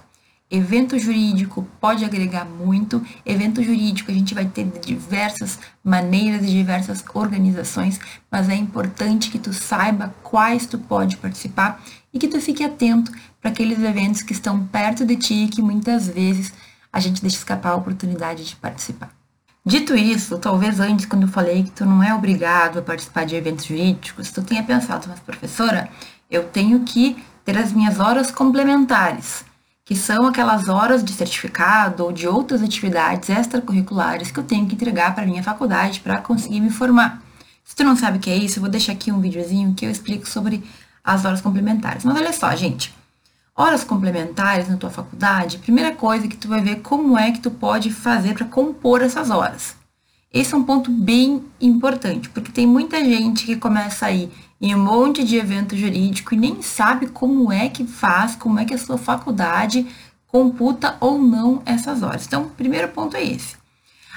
Evento 0.51 0.99
jurídico 0.99 1.65
pode 1.79 2.03
agregar 2.03 2.43
muito. 2.43 3.01
Evento 3.25 3.63
jurídico 3.63 4.11
a 4.11 4.13
gente 4.13 4.33
vai 4.33 4.43
ter 4.43 4.65
diversas 4.81 5.57
maneiras, 5.81 6.41
de 6.45 6.51
diversas 6.51 7.01
organizações, 7.13 7.97
mas 8.29 8.49
é 8.49 8.55
importante 8.55 9.31
que 9.31 9.39
tu 9.39 9.53
saiba 9.53 10.13
quais 10.21 10.65
tu 10.65 10.77
pode 10.77 11.15
participar 11.15 11.81
e 12.13 12.19
que 12.19 12.27
tu 12.27 12.41
fique 12.41 12.65
atento 12.65 13.13
para 13.39 13.49
aqueles 13.49 13.79
eventos 13.79 14.23
que 14.23 14.33
estão 14.33 14.67
perto 14.67 15.05
de 15.05 15.15
ti 15.15 15.45
e 15.45 15.47
que 15.47 15.61
muitas 15.61 16.09
vezes 16.09 16.51
a 16.91 16.99
gente 16.99 17.21
deixa 17.21 17.37
escapar 17.37 17.69
a 17.69 17.75
oportunidade 17.75 18.43
de 18.43 18.57
participar. 18.57 19.09
Dito 19.65 19.95
isso, 19.95 20.37
talvez 20.37 20.81
antes, 20.81 21.05
quando 21.05 21.23
eu 21.23 21.29
falei 21.29 21.63
que 21.63 21.71
tu 21.71 21.85
não 21.85 22.03
é 22.03 22.13
obrigado 22.13 22.79
a 22.79 22.81
participar 22.81 23.25
de 23.25 23.37
eventos 23.37 23.63
jurídicos, 23.63 24.31
tu 24.31 24.41
tenha 24.41 24.63
pensado, 24.63 25.07
mas 25.07 25.19
professora, 25.21 25.87
eu 26.29 26.43
tenho 26.43 26.81
que 26.81 27.23
ter 27.45 27.57
as 27.57 27.71
minhas 27.71 27.99
horas 27.99 28.31
complementares, 28.31 29.45
que 29.91 29.97
são 29.97 30.25
aquelas 30.25 30.69
horas 30.69 31.03
de 31.03 31.11
certificado 31.11 32.05
ou 32.05 32.13
de 32.13 32.25
outras 32.25 32.63
atividades 32.63 33.29
extracurriculares 33.29 34.31
que 34.31 34.39
eu 34.39 34.43
tenho 34.45 34.65
que 34.65 34.73
entregar 34.73 35.13
para 35.13 35.25
a 35.25 35.27
minha 35.27 35.43
faculdade 35.43 35.99
para 35.99 36.17
conseguir 36.19 36.61
me 36.61 36.69
formar. 36.69 37.21
Se 37.65 37.75
tu 37.75 37.83
não 37.83 37.97
sabe 37.97 38.17
o 38.17 38.21
que 38.21 38.29
é 38.29 38.37
isso, 38.37 38.57
eu 38.57 38.61
vou 38.61 38.71
deixar 38.71 38.93
aqui 38.93 39.11
um 39.11 39.19
videozinho 39.19 39.73
que 39.73 39.85
eu 39.85 39.91
explico 39.91 40.29
sobre 40.29 40.63
as 41.03 41.25
horas 41.25 41.41
complementares. 41.41 42.05
Mas 42.05 42.15
olha 42.15 42.31
só, 42.31 42.55
gente, 42.55 42.95
horas 43.53 43.83
complementares 43.83 44.69
na 44.69 44.77
tua 44.77 44.89
faculdade, 44.89 45.57
primeira 45.57 45.93
coisa 45.93 46.25
que 46.25 46.37
tu 46.37 46.47
vai 46.47 46.61
ver 46.61 46.77
como 46.77 47.17
é 47.17 47.29
que 47.33 47.41
tu 47.41 47.51
pode 47.51 47.91
fazer 47.91 48.33
para 48.33 48.45
compor 48.45 49.01
essas 49.01 49.29
horas. 49.29 49.75
Esse 50.33 50.53
é 50.53 50.57
um 50.57 50.63
ponto 50.63 50.89
bem 50.89 51.43
importante, 51.59 52.29
porque 52.29 52.53
tem 52.53 52.65
muita 52.65 53.03
gente 53.03 53.45
que 53.45 53.57
começa 53.57 54.05
a 54.05 54.11
ir 54.13 54.31
em 54.61 54.75
um 54.75 54.83
monte 54.83 55.23
de 55.23 55.37
evento 55.37 55.75
jurídico 55.75 56.35
e 56.35 56.37
nem 56.37 56.61
sabe 56.61 57.07
como 57.07 57.51
é 57.51 57.67
que 57.67 57.83
faz, 57.85 58.35
como 58.35 58.59
é 58.59 58.65
que 58.65 58.75
a 58.75 58.77
sua 58.77 58.97
faculdade 58.97 59.87
computa 60.27 60.95
ou 60.99 61.17
não 61.17 61.61
essas 61.65 62.03
horas. 62.03 62.27
Então, 62.27 62.43
o 62.43 62.49
primeiro 62.49 62.87
ponto 62.89 63.17
é 63.17 63.23
esse. 63.23 63.55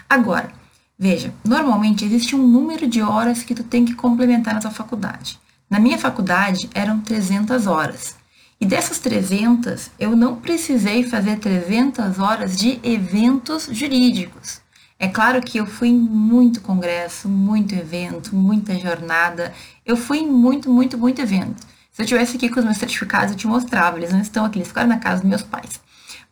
Agora, 0.09 0.53
veja, 0.99 1.33
normalmente 1.43 2.05
existe 2.05 2.37
um 2.37 2.47
número 2.47 2.87
de 2.87 3.01
horas 3.01 3.43
que 3.43 3.55
tu 3.55 3.65
tem 3.65 3.85
que 3.85 3.95
complementar 3.95 4.55
na 4.55 4.61
tua 4.61 4.71
faculdade. 4.71 5.41
Na 5.69 5.81
minha 5.81 5.99
faculdade 5.99 6.69
eram 6.75 7.01
300 7.01 7.67
horas. 7.67 8.15
E 8.61 8.67
dessas 8.67 8.99
300, 8.99 9.91
eu 9.99 10.15
não 10.15 10.37
precisei 10.37 11.03
fazer 11.05 11.39
300 11.39 12.19
horas 12.19 12.57
de 12.57 12.79
eventos 12.83 13.69
jurídicos. 13.73 14.61
É 14.99 15.09
claro 15.09 15.41
que 15.43 15.59
eu 15.59 15.67
fui 15.67 15.89
em 15.89 15.99
muito 15.99 16.61
congresso, 16.61 17.29
muito 17.29 17.75
evento, 17.75 18.35
muita 18.35 18.79
jornada. 18.79 19.53
Eu 19.85 19.97
fui 19.97 20.19
em 20.19 20.31
muito, 20.31 20.71
muito, 20.71 20.97
muito 20.97 21.21
evento. 21.21 21.67
Se 21.93 22.03
eu 22.03 22.07
tivesse 22.07 22.37
aqui 22.37 22.49
com 22.49 22.61
os 22.61 22.65
meus 22.65 22.79
certificados, 22.79 23.33
eu 23.33 23.37
te 23.37 23.47
mostrava. 23.47 23.99
Eles 23.99 24.13
não 24.13 24.21
estão 24.21 24.45
aqui, 24.45 24.59
eles 24.59 24.69
ficaram 24.69 24.89
na 24.89 24.99
casa 24.99 25.21
dos 25.21 25.29
meus 25.29 25.43
pais. 25.43 25.81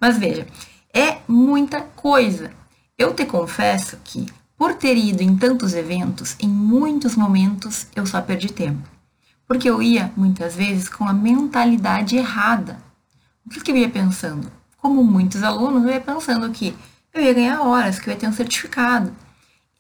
Mas 0.01 0.17
veja, 0.17 0.47
é 0.95 1.19
muita 1.27 1.81
coisa. 1.81 2.51
Eu 2.97 3.15
te 3.15 3.25
confesso 3.25 3.99
que, 4.05 4.27
por 4.57 4.75
ter 4.75 4.97
ido 4.97 5.23
em 5.23 5.37
tantos 5.37 5.75
eventos, 5.75 6.37
em 6.41 6.49
muitos 6.49 7.17
momentos 7.17 7.87
eu 7.95 8.07
só 8.07 8.21
perdi 8.21 8.53
tempo 8.53 8.93
porque 9.53 9.69
eu 9.69 9.83
ia 9.83 10.11
muitas 10.17 10.57
vezes 10.57 10.89
com 10.89 11.07
a 11.07 11.13
mentalidade 11.13 12.17
errada. 12.17 12.79
O 13.45 13.51
que, 13.51 13.71
eu 13.71 13.77
ia 13.77 13.89
pensando? 13.89 14.51
Como 14.79 15.05
muitos 15.05 15.43
alunos, 15.43 15.85
eu 15.85 15.91
ia 15.91 16.01
pensando 16.01 16.51
que 16.51 16.75
eu 17.15 17.23
ia 17.23 17.35
ganhar 17.35 17.63
horas, 17.63 17.99
que 17.99 18.09
eu 18.09 18.13
ia 18.13 18.19
ter 18.19 18.29
um 18.29 18.33
certificado. 18.33 19.13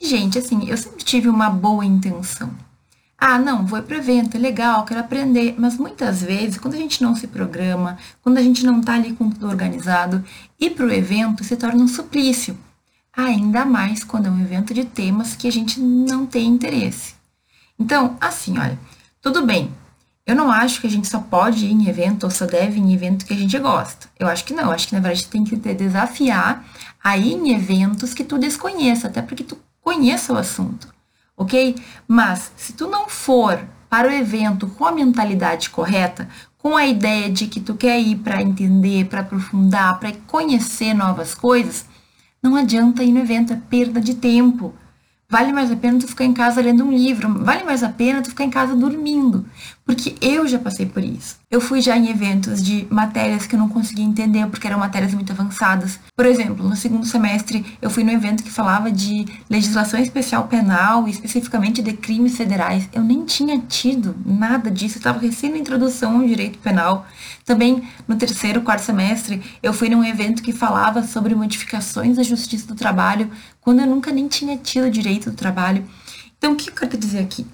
E, 0.00 0.06
gente, 0.06 0.38
assim, 0.38 0.68
eu 0.68 0.76
sempre 0.76 1.04
tive 1.04 1.28
uma 1.28 1.48
boa 1.48 1.84
intenção. 1.84 2.50
Ah, 3.16 3.38
não, 3.38 3.64
vou 3.64 3.80
para 3.80 3.96
o 3.96 4.00
evento, 4.00 4.36
é 4.36 4.40
legal, 4.40 4.84
quero 4.84 4.98
aprender. 4.98 5.54
Mas 5.56 5.78
muitas 5.78 6.22
vezes, 6.22 6.58
quando 6.58 6.74
a 6.74 6.78
gente 6.78 7.00
não 7.00 7.14
se 7.14 7.28
programa, 7.28 7.96
quando 8.20 8.38
a 8.38 8.42
gente 8.42 8.66
não 8.66 8.80
está 8.80 8.94
ali 8.94 9.12
com 9.12 9.30
tudo 9.30 9.46
organizado, 9.46 10.24
ir 10.58 10.70
para 10.70 10.86
o 10.86 10.92
evento 10.92 11.44
se 11.44 11.56
torna 11.56 11.84
um 11.84 11.86
suplício. 11.86 12.58
Ainda 13.16 13.64
mais 13.64 14.02
quando 14.02 14.26
é 14.26 14.30
um 14.30 14.40
evento 14.40 14.74
de 14.74 14.84
temas 14.84 15.36
que 15.36 15.46
a 15.46 15.52
gente 15.52 15.78
não 15.78 16.26
tem 16.26 16.48
interesse. 16.48 17.14
Então, 17.78 18.16
assim, 18.20 18.58
olha, 18.58 18.78
tudo 19.20 19.46
bem. 19.46 19.70
Eu 20.26 20.34
não 20.34 20.50
acho 20.50 20.80
que 20.80 20.86
a 20.86 20.90
gente 20.90 21.06
só 21.08 21.20
pode 21.20 21.66
ir 21.66 21.72
em 21.72 21.88
evento 21.88 22.24
ou 22.24 22.30
só 22.30 22.46
deve 22.46 22.78
ir 22.78 22.82
em 22.82 22.94
evento 22.94 23.24
que 23.24 23.32
a 23.34 23.36
gente 23.36 23.58
gosta. 23.58 24.08
Eu 24.18 24.28
acho 24.28 24.44
que 24.44 24.54
não. 24.54 24.64
Eu 24.64 24.70
acho 24.72 24.88
que 24.88 24.94
na 24.94 25.00
verdade 25.00 25.26
tem 25.26 25.44
que 25.44 25.56
desafiar 25.56 26.64
a 27.02 27.16
ir 27.16 27.34
em 27.34 27.52
eventos 27.54 28.14
que 28.14 28.24
tu 28.24 28.38
desconheça, 28.38 29.08
até 29.08 29.20
porque 29.20 29.44
tu 29.44 29.58
conheça 29.80 30.32
o 30.32 30.36
assunto, 30.36 30.88
ok? 31.36 31.74
Mas 32.06 32.52
se 32.56 32.72
tu 32.72 32.88
não 32.88 33.08
for 33.08 33.60
para 33.90 34.08
o 34.08 34.12
evento 34.12 34.66
com 34.68 34.86
a 34.86 34.92
mentalidade 34.92 35.68
correta, 35.70 36.28
com 36.56 36.76
a 36.76 36.86
ideia 36.86 37.28
de 37.28 37.46
que 37.48 37.60
tu 37.60 37.74
quer 37.74 38.00
ir 38.00 38.16
para 38.16 38.40
entender, 38.40 39.06
para 39.06 39.20
aprofundar, 39.20 39.98
para 39.98 40.12
conhecer 40.26 40.94
novas 40.94 41.34
coisas, 41.34 41.84
não 42.42 42.56
adianta 42.56 43.02
ir 43.02 43.12
no 43.12 43.20
evento, 43.20 43.52
é 43.52 43.56
perda 43.56 44.00
de 44.00 44.14
tempo. 44.14 44.74
Vale 45.28 45.52
mais 45.52 45.72
a 45.72 45.76
pena 45.76 45.98
tu 45.98 46.06
ficar 46.06 46.24
em 46.24 46.32
casa 46.32 46.60
lendo 46.60 46.84
um 46.84 46.92
livro, 46.92 47.42
vale 47.42 47.64
mais 47.64 47.82
a 47.82 47.88
pena 47.88 48.22
tu 48.22 48.28
ficar 48.28 48.44
em 48.44 48.50
casa 48.50 48.76
dormindo, 48.76 49.46
porque 49.84 50.14
eu 50.20 50.46
já 50.46 50.58
passei 50.58 50.86
por 50.86 51.02
isso. 51.02 51.36
Eu 51.50 51.60
fui 51.60 51.80
já 51.80 51.96
em 51.96 52.08
eventos 52.08 52.62
de 52.62 52.86
matérias 52.88 53.46
que 53.46 53.54
eu 53.54 53.58
não 53.58 53.68
conseguia 53.68 54.04
entender 54.04 54.46
porque 54.46 54.66
eram 54.66 54.78
matérias 54.78 55.12
muito 55.12 55.32
avançadas. 55.32 55.98
Por 56.16 56.24
exemplo, 56.24 56.68
no 56.68 56.76
segundo 56.76 57.04
semestre 57.06 57.64
eu 57.80 57.90
fui 57.90 58.04
no 58.04 58.10
evento 58.10 58.42
que 58.42 58.50
falava 58.50 58.90
de 58.90 59.26
legislação 59.50 60.00
especial 60.00 60.46
penal 60.46 61.08
especificamente 61.08 61.82
de 61.82 61.92
crimes 61.92 62.36
federais. 62.36 62.88
Eu 62.92 63.02
nem 63.02 63.24
tinha 63.24 63.58
tido 63.58 64.14
nada 64.24 64.70
disso, 64.70 64.96
eu 64.96 65.00
estava 65.00 65.18
recém 65.18 65.50
na 65.50 65.58
introdução 65.58 66.20
ao 66.20 66.26
direito 66.26 66.58
penal. 66.58 67.06
Também 67.44 67.82
no 68.06 68.16
terceiro, 68.16 68.62
quarto 68.62 68.82
semestre, 68.82 69.42
eu 69.62 69.72
fui 69.72 69.88
num 69.88 70.04
evento 70.04 70.42
que 70.42 70.52
falava 70.52 71.02
sobre 71.02 71.34
modificações 71.34 72.16
da 72.16 72.22
justiça 72.22 72.66
do 72.66 72.74
trabalho 72.74 73.30
quando 73.60 73.80
eu 73.80 73.86
nunca 73.86 74.12
nem 74.12 74.28
tinha 74.28 74.56
tido 74.56 74.90
direito 74.90 75.30
do 75.30 75.36
trabalho. 75.36 75.84
Então, 76.38 76.52
o 76.52 76.56
que 76.56 76.70
eu 76.70 76.74
quero 76.74 76.96
dizer 76.96 77.20
aqui? 77.20 77.46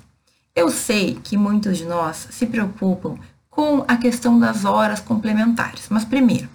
Eu 0.59 0.71
sei 0.73 1.17
que 1.23 1.37
muitos 1.37 1.79
de 1.79 1.85
nós 1.85 2.27
se 2.33 2.45
preocupam 2.45 3.17
com 3.49 3.85
a 3.87 3.97
questão 3.97 4.41
das 4.41 4.65
horas 4.65 4.99
complementares, 4.99 5.87
mas 5.89 6.05
primeiro, 6.05 6.49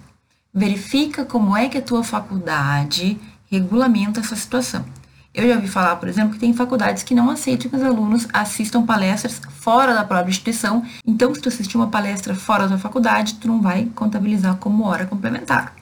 verifica 0.52 1.24
como 1.24 1.56
é 1.56 1.70
que 1.70 1.78
a 1.78 1.82
tua 1.82 2.04
faculdade 2.04 3.18
regulamenta 3.50 4.20
essa 4.20 4.36
situação. 4.36 4.84
Eu 5.32 5.48
já 5.48 5.54
ouvi 5.54 5.68
falar, 5.68 5.96
por 5.96 6.06
exemplo, 6.06 6.34
que 6.34 6.38
tem 6.38 6.52
faculdades 6.52 7.02
que 7.02 7.14
não 7.14 7.30
aceitam 7.30 7.70
que 7.70 7.76
os 7.76 7.82
alunos 7.82 8.28
assistam 8.30 8.84
palestras 8.84 9.40
fora 9.48 9.94
da 9.94 10.04
própria 10.04 10.30
instituição. 10.30 10.84
Então, 11.06 11.34
se 11.34 11.40
tu 11.40 11.48
assistir 11.48 11.78
uma 11.78 11.88
palestra 11.88 12.34
fora 12.34 12.68
da 12.68 12.76
faculdade, 12.76 13.36
tu 13.36 13.48
não 13.48 13.62
vai 13.62 13.86
contabilizar 13.94 14.56
como 14.56 14.84
hora 14.84 15.06
complementar. 15.06 15.74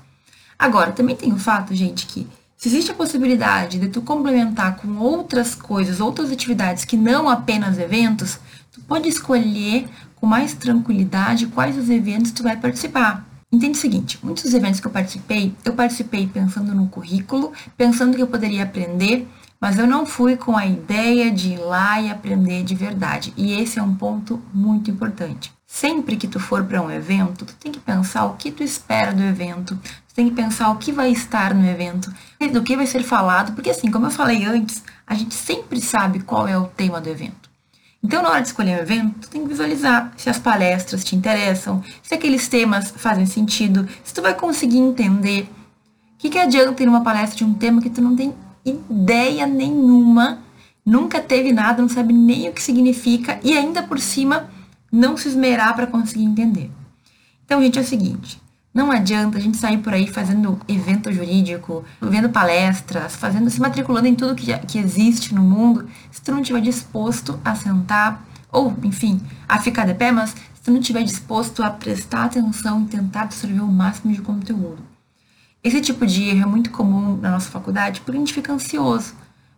Agora, 0.56 0.92
também 0.92 1.16
tem 1.16 1.32
o 1.32 1.38
fato, 1.38 1.74
gente, 1.74 2.06
que 2.06 2.28
se 2.62 2.68
existe 2.68 2.92
a 2.92 2.94
possibilidade 2.94 3.76
de 3.76 3.88
tu 3.88 4.00
complementar 4.00 4.76
com 4.76 4.96
outras 4.98 5.52
coisas, 5.52 5.98
outras 5.98 6.30
atividades 6.30 6.84
que 6.84 6.96
não 6.96 7.28
apenas 7.28 7.76
eventos, 7.76 8.38
tu 8.70 8.80
pode 8.82 9.08
escolher 9.08 9.88
com 10.14 10.28
mais 10.28 10.54
tranquilidade 10.54 11.48
quais 11.48 11.76
os 11.76 11.90
eventos 11.90 12.30
tu 12.30 12.44
vai 12.44 12.56
participar. 12.56 13.26
Entende 13.50 13.76
o 13.76 13.80
seguinte, 13.80 14.16
muitos 14.22 14.44
dos 14.44 14.54
eventos 14.54 14.78
que 14.78 14.86
eu 14.86 14.92
participei, 14.92 15.52
eu 15.64 15.72
participei 15.72 16.28
pensando 16.28 16.72
no 16.72 16.86
currículo, 16.86 17.52
pensando 17.76 18.14
que 18.14 18.22
eu 18.22 18.28
poderia 18.28 18.62
aprender, 18.62 19.26
mas 19.60 19.76
eu 19.76 19.86
não 19.88 20.06
fui 20.06 20.36
com 20.36 20.56
a 20.56 20.64
ideia 20.64 21.32
de 21.32 21.54
ir 21.54 21.58
lá 21.58 22.00
e 22.00 22.12
aprender 22.12 22.62
de 22.62 22.76
verdade. 22.76 23.34
E 23.36 23.54
esse 23.54 23.80
é 23.80 23.82
um 23.82 23.96
ponto 23.96 24.40
muito 24.54 24.88
importante. 24.88 25.52
Sempre 25.74 26.16
que 26.16 26.28
tu 26.28 26.38
for 26.38 26.62
para 26.64 26.82
um 26.82 26.90
evento, 26.90 27.46
tu 27.46 27.54
tem 27.54 27.72
que 27.72 27.80
pensar 27.80 28.26
o 28.26 28.34
que 28.34 28.52
tu 28.52 28.62
espera 28.62 29.10
do 29.10 29.22
evento, 29.22 29.74
tu 30.06 30.14
tem 30.14 30.28
que 30.28 30.34
pensar 30.34 30.70
o 30.70 30.76
que 30.76 30.92
vai 30.92 31.10
estar 31.10 31.54
no 31.54 31.66
evento, 31.66 32.12
do 32.52 32.62
que 32.62 32.76
vai 32.76 32.86
ser 32.86 33.02
falado, 33.02 33.54
porque 33.54 33.70
assim, 33.70 33.90
como 33.90 34.04
eu 34.04 34.10
falei 34.10 34.44
antes, 34.44 34.82
a 35.06 35.14
gente 35.14 35.34
sempre 35.34 35.80
sabe 35.80 36.20
qual 36.20 36.46
é 36.46 36.58
o 36.58 36.66
tema 36.66 37.00
do 37.00 37.08
evento. 37.08 37.48
Então, 38.04 38.22
na 38.22 38.28
hora 38.28 38.42
de 38.42 38.48
escolher 38.48 38.78
um 38.78 38.82
evento, 38.82 39.20
tu 39.20 39.30
tem 39.30 39.42
que 39.42 39.48
visualizar 39.48 40.12
se 40.14 40.28
as 40.28 40.38
palestras 40.38 41.02
te 41.02 41.16
interessam, 41.16 41.82
se 42.02 42.14
aqueles 42.14 42.46
temas 42.48 42.92
fazem 42.94 43.24
sentido, 43.24 43.88
se 44.04 44.12
tu 44.12 44.20
vai 44.20 44.34
conseguir 44.34 44.78
entender. 44.78 45.48
O 46.14 46.18
que, 46.18 46.28
que 46.28 46.38
adianta 46.38 46.82
ir 46.82 46.86
numa 46.86 47.02
palestra 47.02 47.38
de 47.38 47.44
um 47.44 47.54
tema 47.54 47.80
que 47.80 47.88
tu 47.88 48.02
não 48.02 48.14
tem 48.14 48.34
ideia 48.62 49.46
nenhuma, 49.46 50.38
nunca 50.84 51.18
teve 51.18 51.50
nada, 51.50 51.80
não 51.80 51.88
sabe 51.88 52.12
nem 52.12 52.50
o 52.50 52.52
que 52.52 52.62
significa 52.62 53.40
e 53.42 53.56
ainda 53.56 53.82
por 53.82 53.98
cima 53.98 54.50
não 54.92 55.16
se 55.16 55.28
esmerar 55.28 55.74
para 55.74 55.86
conseguir 55.86 56.24
entender. 56.24 56.70
Então, 57.46 57.62
gente, 57.62 57.78
é 57.78 57.82
o 57.82 57.84
seguinte: 57.84 58.40
não 58.74 58.90
adianta 58.90 59.38
a 59.38 59.40
gente 59.40 59.56
sair 59.56 59.78
por 59.78 59.92
aí 59.92 60.06
fazendo 60.06 60.60
evento 60.68 61.10
jurídico, 61.12 61.84
vendo 62.00 62.28
palestras, 62.28 63.16
fazendo, 63.16 63.50
se 63.50 63.60
matriculando 63.60 64.06
em 64.06 64.14
tudo 64.14 64.34
que, 64.34 64.56
que 64.60 64.78
existe 64.78 65.34
no 65.34 65.42
mundo, 65.42 65.88
se 66.10 66.20
tu 66.20 66.30
não 66.30 66.40
estiver 66.40 66.60
disposto 66.60 67.40
a 67.44 67.54
sentar, 67.54 68.22
ou, 68.50 68.74
enfim, 68.82 69.20
a 69.48 69.58
ficar 69.58 69.86
de 69.86 69.94
pé, 69.94 70.12
mas 70.12 70.30
se 70.30 70.62
tu 70.62 70.70
não 70.70 70.80
estiver 70.80 71.02
disposto 71.02 71.62
a 71.62 71.70
prestar 71.70 72.24
atenção 72.24 72.82
e 72.82 72.86
tentar 72.86 73.22
absorver 73.22 73.60
o 73.60 73.66
máximo 73.66 74.12
de 74.12 74.20
conteúdo. 74.20 74.78
Esse 75.64 75.80
tipo 75.80 76.06
de 76.06 76.24
erro 76.24 76.42
é 76.42 76.46
muito 76.46 76.70
comum 76.70 77.16
na 77.16 77.30
nossa 77.30 77.50
faculdade 77.50 78.00
porque 78.00 78.16
a 78.16 78.20
gente 78.20 78.34
fica 78.34 78.52
ansioso. 78.52 79.14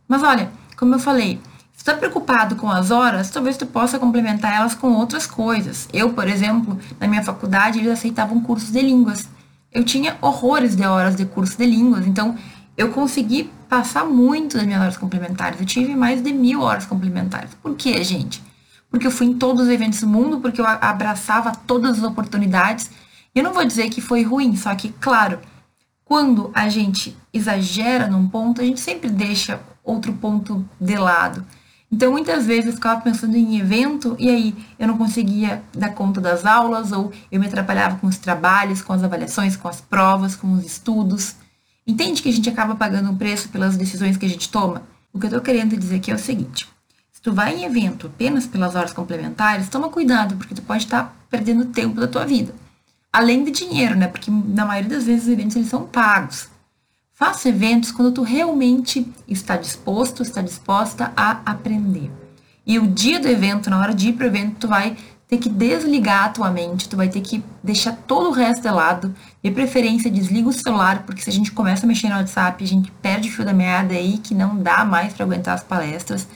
Mas 0.06 0.22
olha, 0.22 0.50
como 0.76 0.94
eu 0.94 0.98
falei, 0.98 1.40
está 1.76 1.94
preocupado 1.94 2.56
com 2.56 2.70
as 2.70 2.90
horas, 2.90 3.30
talvez 3.30 3.56
tu 3.56 3.66
possa 3.66 3.98
complementar 3.98 4.54
elas 4.54 4.74
com 4.74 4.92
outras 4.92 5.26
coisas. 5.26 5.88
Eu, 5.92 6.12
por 6.12 6.28
exemplo, 6.28 6.78
na 6.98 7.06
minha 7.06 7.22
faculdade, 7.22 7.78
eles 7.78 7.92
aceitavam 7.92 8.40
cursos 8.40 8.70
de 8.70 8.80
línguas. 8.80 9.28
eu 9.72 9.84
tinha 9.84 10.16
horrores 10.20 10.76
de 10.76 10.84
horas 10.84 11.16
de 11.16 11.24
curso 11.24 11.58
de 11.58 11.66
línguas, 11.66 12.06
então 12.06 12.36
eu 12.76 12.90
consegui 12.90 13.50
passar 13.68 14.04
muito 14.04 14.56
das 14.56 14.66
minhas 14.66 14.80
horas 14.80 14.96
complementares. 14.96 15.60
Eu 15.60 15.66
tive 15.66 15.94
mais 15.94 16.22
de 16.22 16.32
mil 16.32 16.60
horas 16.60 16.86
complementares. 16.86 17.50
Por 17.54 17.74
quê, 17.74 18.02
gente? 18.04 18.42
Porque 18.88 19.06
eu 19.06 19.10
fui 19.10 19.26
em 19.26 19.34
todos 19.34 19.64
os 19.64 19.68
eventos 19.68 20.00
do 20.00 20.06
mundo, 20.06 20.40
porque 20.40 20.60
eu 20.60 20.66
abraçava 20.66 21.52
todas 21.66 21.98
as 21.98 22.04
oportunidades. 22.04 22.90
Eu 23.34 23.42
não 23.42 23.52
vou 23.52 23.64
dizer 23.64 23.90
que 23.90 24.00
foi 24.00 24.22
ruim, 24.22 24.56
só 24.56 24.72
que, 24.76 24.90
claro, 25.00 25.40
quando 26.04 26.50
a 26.54 26.68
gente 26.68 27.16
exagera 27.32 28.06
num 28.06 28.28
ponto, 28.28 28.60
a 28.60 28.64
gente 28.64 28.80
sempre 28.80 29.10
deixa 29.10 29.60
outro 29.82 30.12
ponto 30.12 30.64
de 30.80 30.96
lado. 30.96 31.44
Então, 31.94 32.10
muitas 32.10 32.44
vezes 32.44 32.66
eu 32.66 32.72
ficava 32.72 33.00
pensando 33.00 33.36
em 33.36 33.56
evento 33.56 34.16
e 34.18 34.28
aí 34.28 34.52
eu 34.80 34.88
não 34.88 34.98
conseguia 34.98 35.62
dar 35.72 35.90
conta 35.90 36.20
das 36.20 36.44
aulas 36.44 36.90
ou 36.90 37.12
eu 37.30 37.38
me 37.38 37.46
atrapalhava 37.46 37.98
com 37.98 38.08
os 38.08 38.18
trabalhos, 38.18 38.82
com 38.82 38.92
as 38.92 39.04
avaliações, 39.04 39.56
com 39.56 39.68
as 39.68 39.80
provas, 39.80 40.34
com 40.34 40.54
os 40.54 40.66
estudos. 40.66 41.36
Entende 41.86 42.20
que 42.20 42.28
a 42.28 42.32
gente 42.32 42.48
acaba 42.48 42.74
pagando 42.74 43.08
um 43.12 43.16
preço 43.16 43.48
pelas 43.48 43.76
decisões 43.76 44.16
que 44.16 44.26
a 44.26 44.28
gente 44.28 44.48
toma? 44.48 44.82
O 45.12 45.20
que 45.20 45.26
eu 45.26 45.28
estou 45.28 45.40
querendo 45.40 45.76
dizer 45.76 45.94
aqui 45.98 46.10
é 46.10 46.16
o 46.16 46.18
seguinte: 46.18 46.66
se 47.12 47.22
tu 47.22 47.32
vai 47.32 47.54
em 47.54 47.64
evento 47.64 48.08
apenas 48.08 48.44
pelas 48.44 48.74
horas 48.74 48.92
complementares, 48.92 49.68
toma 49.68 49.88
cuidado, 49.88 50.34
porque 50.34 50.52
tu 50.52 50.62
pode 50.62 50.82
estar 50.82 51.04
tá 51.04 51.12
perdendo 51.30 51.66
tempo 51.66 52.00
da 52.00 52.08
tua 52.08 52.26
vida. 52.26 52.52
Além 53.12 53.44
de 53.44 53.52
dinheiro, 53.52 53.94
né? 53.94 54.08
Porque 54.08 54.32
na 54.32 54.66
maioria 54.66 54.90
das 54.90 55.04
vezes 55.04 55.28
os 55.28 55.32
eventos 55.32 55.54
eles 55.54 55.68
são 55.68 55.84
pagos. 55.84 56.48
Faça 57.16 57.48
eventos 57.48 57.92
quando 57.92 58.10
tu 58.10 58.22
realmente 58.22 59.06
está 59.28 59.56
disposto, 59.56 60.20
está 60.20 60.42
disposta 60.42 61.12
a 61.16 61.40
aprender. 61.46 62.10
E 62.66 62.76
o 62.76 62.88
dia 62.88 63.20
do 63.20 63.28
evento, 63.28 63.70
na 63.70 63.78
hora 63.78 63.94
de 63.94 64.08
ir 64.08 64.14
para 64.14 64.24
o 64.24 64.26
evento, 64.26 64.56
tu 64.58 64.66
vai 64.66 64.96
ter 65.28 65.38
que 65.38 65.48
desligar 65.48 66.24
a 66.24 66.28
tua 66.30 66.50
mente, 66.50 66.88
tu 66.88 66.96
vai 66.96 67.08
ter 67.08 67.20
que 67.20 67.40
deixar 67.62 67.92
todo 67.92 68.30
o 68.30 68.32
resto 68.32 68.62
de 68.62 68.70
lado. 68.70 69.14
De 69.40 69.48
preferência, 69.52 70.10
desliga 70.10 70.48
o 70.48 70.52
celular, 70.52 71.04
porque 71.04 71.22
se 71.22 71.30
a 71.30 71.32
gente 71.32 71.52
começa 71.52 71.86
a 71.86 71.88
mexer 71.88 72.08
no 72.08 72.16
WhatsApp, 72.16 72.64
a 72.64 72.66
gente 72.66 72.90
perde 73.00 73.28
o 73.28 73.32
fio 73.32 73.44
da 73.44 73.52
meada 73.52 73.94
aí, 73.94 74.18
que 74.18 74.34
não 74.34 74.56
dá 74.56 74.84
mais 74.84 75.12
para 75.12 75.24
aguentar 75.24 75.54
as 75.54 75.62
palestras. 75.62 76.26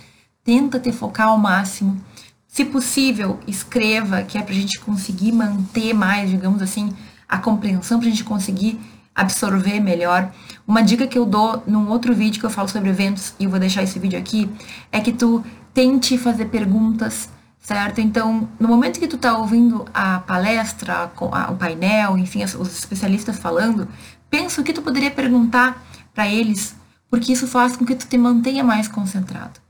Tenta 0.45 0.79
te 0.79 0.93
focar 0.93 1.27
ao 1.27 1.39
máximo. 1.39 2.01
Se 2.47 2.65
possível, 2.65 3.41
escreva, 3.49 4.23
que 4.23 4.39
é 4.39 4.43
para 4.43 4.53
a 4.53 4.57
gente 4.57 4.79
conseguir 4.79 5.33
manter 5.33 5.93
mais, 5.93 6.31
digamos 6.31 6.63
assim, 6.63 6.93
a 7.29 7.37
compreensão, 7.39 7.99
para 7.99 8.07
a 8.07 8.11
gente 8.11 8.23
conseguir 8.23 8.79
absorver 9.19 9.81
melhor. 9.81 10.33
Uma 10.67 10.83
dica 10.83 11.07
que 11.07 11.19
eu 11.19 11.27
dou 11.27 11.63
num 11.67 11.89
outro 11.89 12.15
vídeo 12.15 12.41
que 12.41 12.47
eu 12.47 12.51
falo 12.51 12.69
sobre 12.69 12.91
eventos, 12.91 13.35
e 13.39 13.45
eu 13.45 13.51
vou 13.51 13.59
deixar 13.59 13.83
esse 13.83 13.99
vídeo 13.99 14.19
aqui, 14.19 14.51
é 14.93 15.01
que 15.01 15.13
tu 15.13 15.45
tente 15.75 16.17
fazer 16.17 16.47
perguntas, 16.47 17.29
certo? 17.59 18.01
Então, 18.01 18.49
no 18.59 18.69
momento 18.69 19.01
que 19.01 19.09
tu 19.09 19.19
tá 19.19 19.37
ouvindo 19.37 19.85
a 19.93 20.21
palestra, 20.21 21.11
o 21.51 21.57
painel, 21.57 22.17
enfim, 22.17 22.45
os 22.45 22.79
especialistas 22.79 23.39
falando, 23.39 23.89
pensa 24.31 24.61
o 24.61 24.65
que 24.65 24.73
tu 24.73 24.83
poderia 24.83 25.11
perguntar 25.11 25.85
para 26.15 26.29
eles, 26.29 26.77
porque 27.11 27.33
isso 27.33 27.47
faz 27.47 27.77
com 27.77 27.85
que 27.85 27.95
tu 27.95 28.07
te 28.07 28.19
mantenha 28.19 28.63
mais 28.63 28.89
concentrado. 28.89 29.61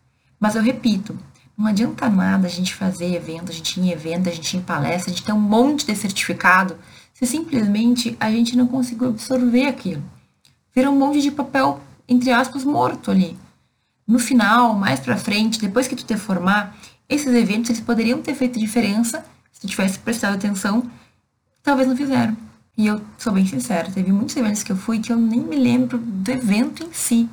Mas 0.41 0.55
eu 0.57 0.63
repito, 0.63 1.19
não 1.57 1.67
adianta 1.67 2.09
nada 2.09 2.47
a 2.47 2.51
gente 2.51 2.75
fazer 2.75 3.15
evento, 3.15 3.51
a 3.51 3.55
gente 3.55 3.79
ir 3.79 3.85
em 3.85 3.91
evento, 3.91 4.29
a 4.29 4.33
gente 4.33 4.55
ir 4.55 4.59
em 4.59 4.63
palestra, 4.63 5.11
a 5.11 5.15
gente 5.15 5.25
ter 5.25 5.33
um 5.33 5.41
monte 5.41 5.87
de 5.87 5.95
certificado, 5.95 6.77
se 7.19 7.27
simplesmente 7.27 8.17
a 8.21 8.31
gente 8.31 8.57
não 8.57 8.69
conseguiu 8.69 9.09
absorver 9.09 9.67
aquilo. 9.67 10.03
Vira 10.73 10.89
um 10.89 10.97
monte 10.97 11.21
de 11.21 11.33
papel, 11.33 11.81
entre 12.09 12.31
aspas, 12.31 12.63
morto 12.63 13.11
ali. 13.11 13.37
No 14.07 14.21
final, 14.21 14.75
mais 14.75 15.01
pra 15.01 15.17
frente, 15.17 15.61
depois 15.61 15.89
que 15.89 15.97
tu 15.97 16.05
te 16.05 16.17
formar, 16.17 16.77
esses 17.09 17.35
eventos 17.35 17.71
eles 17.71 17.83
poderiam 17.83 18.23
ter 18.23 18.35
feito 18.35 18.61
diferença 18.61 19.25
se 19.51 19.63
tu 19.63 19.67
tivesse 19.67 19.99
prestado 19.99 20.37
atenção, 20.37 20.89
talvez 21.65 21.89
não 21.89 21.97
fizeram. 21.97 22.37
E 22.77 22.87
eu 22.87 23.03
sou 23.19 23.33
bem 23.33 23.45
sincera, 23.45 23.91
teve 23.91 24.13
muitos 24.13 24.37
eventos 24.37 24.63
que 24.63 24.71
eu 24.71 24.77
fui 24.77 25.01
que 25.01 25.13
eu 25.13 25.17
nem 25.17 25.41
me 25.41 25.57
lembro 25.57 25.99
do 25.99 26.31
evento 26.31 26.85
em 26.85 26.93
si, 26.93 27.29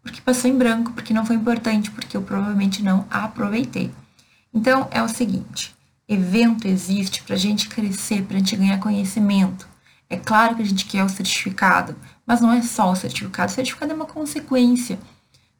porque 0.00 0.20
passou 0.20 0.48
em 0.48 0.56
branco, 0.56 0.92
porque 0.92 1.12
não 1.12 1.26
foi 1.26 1.34
importante, 1.34 1.90
porque 1.90 2.16
eu 2.16 2.22
provavelmente 2.22 2.84
não 2.84 3.04
aproveitei. 3.10 3.90
Então 4.52 4.86
é 4.92 5.02
o 5.02 5.08
seguinte, 5.08 5.73
evento 6.08 6.66
existe 6.66 7.22
para 7.22 7.34
a 7.34 7.38
gente 7.38 7.68
crescer, 7.68 8.22
para 8.22 8.36
a 8.36 8.38
gente 8.38 8.56
ganhar 8.56 8.78
conhecimento. 8.78 9.66
É 10.08 10.16
claro 10.16 10.56
que 10.56 10.62
a 10.62 10.66
gente 10.66 10.84
quer 10.84 11.02
o 11.02 11.08
certificado, 11.08 11.96
mas 12.26 12.40
não 12.40 12.52
é 12.52 12.62
só 12.62 12.90
o 12.90 12.96
certificado. 12.96 13.50
O 13.50 13.54
certificado 13.54 13.92
é 13.92 13.94
uma 13.94 14.04
consequência. 14.04 14.98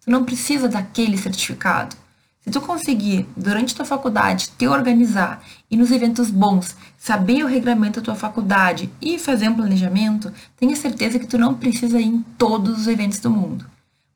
Tu 0.05 0.11
não 0.11 0.25
precisa 0.25 0.69
daquele 0.69 1.17
certificado. 1.17 1.97
Se 2.41 2.51
tu 2.51 2.61
conseguir, 2.61 3.27
durante 3.35 3.73
a 3.73 3.77
tua 3.77 3.87
faculdade, 3.87 4.51
te 4.59 4.69
organizar 4.69 5.43
e 5.71 5.79
nos 5.79 5.91
eventos 5.91 6.31
bons, 6.31 6.77
saber 6.99 7.43
o 7.43 7.49
regramento 7.49 8.01
da 8.01 8.05
tua 8.05 8.15
faculdade 8.15 8.91
e 9.01 9.19
fazer 9.19 9.49
um 9.49 9.55
planejamento, 9.55 10.31
tenha 10.59 10.77
certeza 10.77 11.19
que 11.19 11.27
tu 11.27 11.39
não 11.39 11.55
precisa 11.55 11.99
ir 11.99 12.05
em 12.05 12.21
todos 12.37 12.81
os 12.81 12.87
eventos 12.87 13.19
do 13.19 13.31
mundo. 13.31 13.65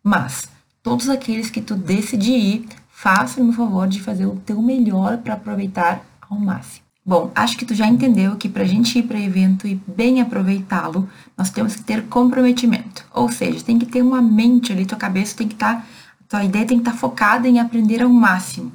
Mas, 0.02 0.46
todos 0.82 1.08
aqueles 1.08 1.48
que 1.48 1.62
tu 1.62 1.74
decidir 1.74 2.36
ir, 2.36 2.68
faça-me 2.90 3.48
o 3.48 3.54
favor 3.54 3.88
de 3.88 4.02
fazer 4.02 4.26
o 4.26 4.36
teu 4.44 4.60
melhor 4.60 5.16
para 5.18 5.32
aproveitar 5.32 6.04
ao 6.28 6.38
máximo. 6.38 6.88
Bom, 7.04 7.30
acho 7.34 7.56
que 7.56 7.64
tu 7.64 7.74
já 7.74 7.86
entendeu 7.86 8.36
que 8.36 8.50
para 8.50 8.64
a 8.64 8.66
gente 8.66 8.98
ir 8.98 9.02
para 9.02 9.18
evento 9.18 9.66
e 9.66 9.80
bem 9.86 10.20
aproveitá-lo, 10.20 11.08
nós 11.36 11.48
temos 11.48 11.74
que 11.74 11.82
ter 11.82 12.02
comprometimento. 12.04 13.06
Ou 13.14 13.30
seja, 13.32 13.64
tem 13.64 13.78
que 13.78 13.86
ter 13.86 14.02
uma 14.02 14.20
mente 14.20 14.72
ali, 14.72 14.84
tua 14.84 14.98
cabeça 14.98 15.34
tem 15.34 15.48
que 15.48 15.54
estar, 15.54 15.76
tá, 15.76 15.86
tua 16.28 16.44
ideia 16.44 16.66
tem 16.66 16.76
que 16.76 16.82
estar 16.82 16.92
tá 16.92 16.98
focada 16.98 17.48
em 17.48 17.60
aprender 17.60 18.02
ao 18.02 18.10
máximo. 18.10 18.70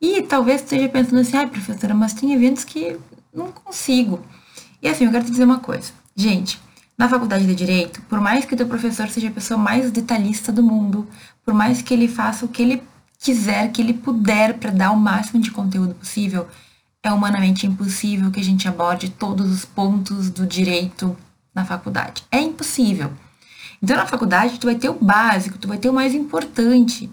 E 0.00 0.22
talvez 0.22 0.62
esteja 0.62 0.88
pensando 0.88 1.20
assim, 1.20 1.36
ai 1.36 1.46
professora, 1.46 1.94
mas 1.94 2.14
tem 2.14 2.32
eventos 2.32 2.64
que 2.64 2.96
não 3.34 3.52
consigo. 3.52 4.20
E 4.80 4.88
assim, 4.88 5.04
eu 5.04 5.10
quero 5.10 5.26
te 5.26 5.30
dizer 5.30 5.44
uma 5.44 5.58
coisa. 5.58 5.92
Gente, 6.16 6.58
na 6.96 7.06
faculdade 7.06 7.46
de 7.46 7.54
Direito, 7.54 8.00
por 8.08 8.18
mais 8.18 8.44
que 8.46 8.54
o 8.54 8.56
teu 8.56 8.66
professor 8.66 9.08
seja 9.08 9.28
a 9.28 9.32
pessoa 9.32 9.58
mais 9.58 9.90
detalhista 9.90 10.50
do 10.50 10.62
mundo, 10.62 11.06
por 11.44 11.52
mais 11.52 11.82
que 11.82 11.92
ele 11.92 12.08
faça 12.08 12.46
o 12.46 12.48
que 12.48 12.62
ele 12.62 12.82
quiser, 13.18 13.70
que 13.72 13.82
ele 13.82 13.92
puder 13.92 14.54
para 14.54 14.70
dar 14.70 14.90
o 14.90 14.96
máximo 14.96 15.40
de 15.40 15.50
conteúdo 15.50 15.94
possível, 15.94 16.48
é 17.08 17.12
humanamente 17.12 17.66
impossível 17.66 18.30
que 18.30 18.40
a 18.40 18.44
gente 18.44 18.68
aborde 18.68 19.08
todos 19.08 19.50
os 19.50 19.64
pontos 19.64 20.30
do 20.30 20.46
direito 20.46 21.16
na 21.54 21.64
faculdade. 21.64 22.22
É 22.30 22.40
impossível. 22.40 23.12
Então, 23.82 23.96
na 23.96 24.06
faculdade, 24.06 24.58
tu 24.58 24.66
vai 24.66 24.74
ter 24.74 24.88
o 24.88 24.98
básico, 25.00 25.58
tu 25.58 25.68
vai 25.68 25.78
ter 25.78 25.88
o 25.88 25.92
mais 25.92 26.14
importante. 26.14 27.10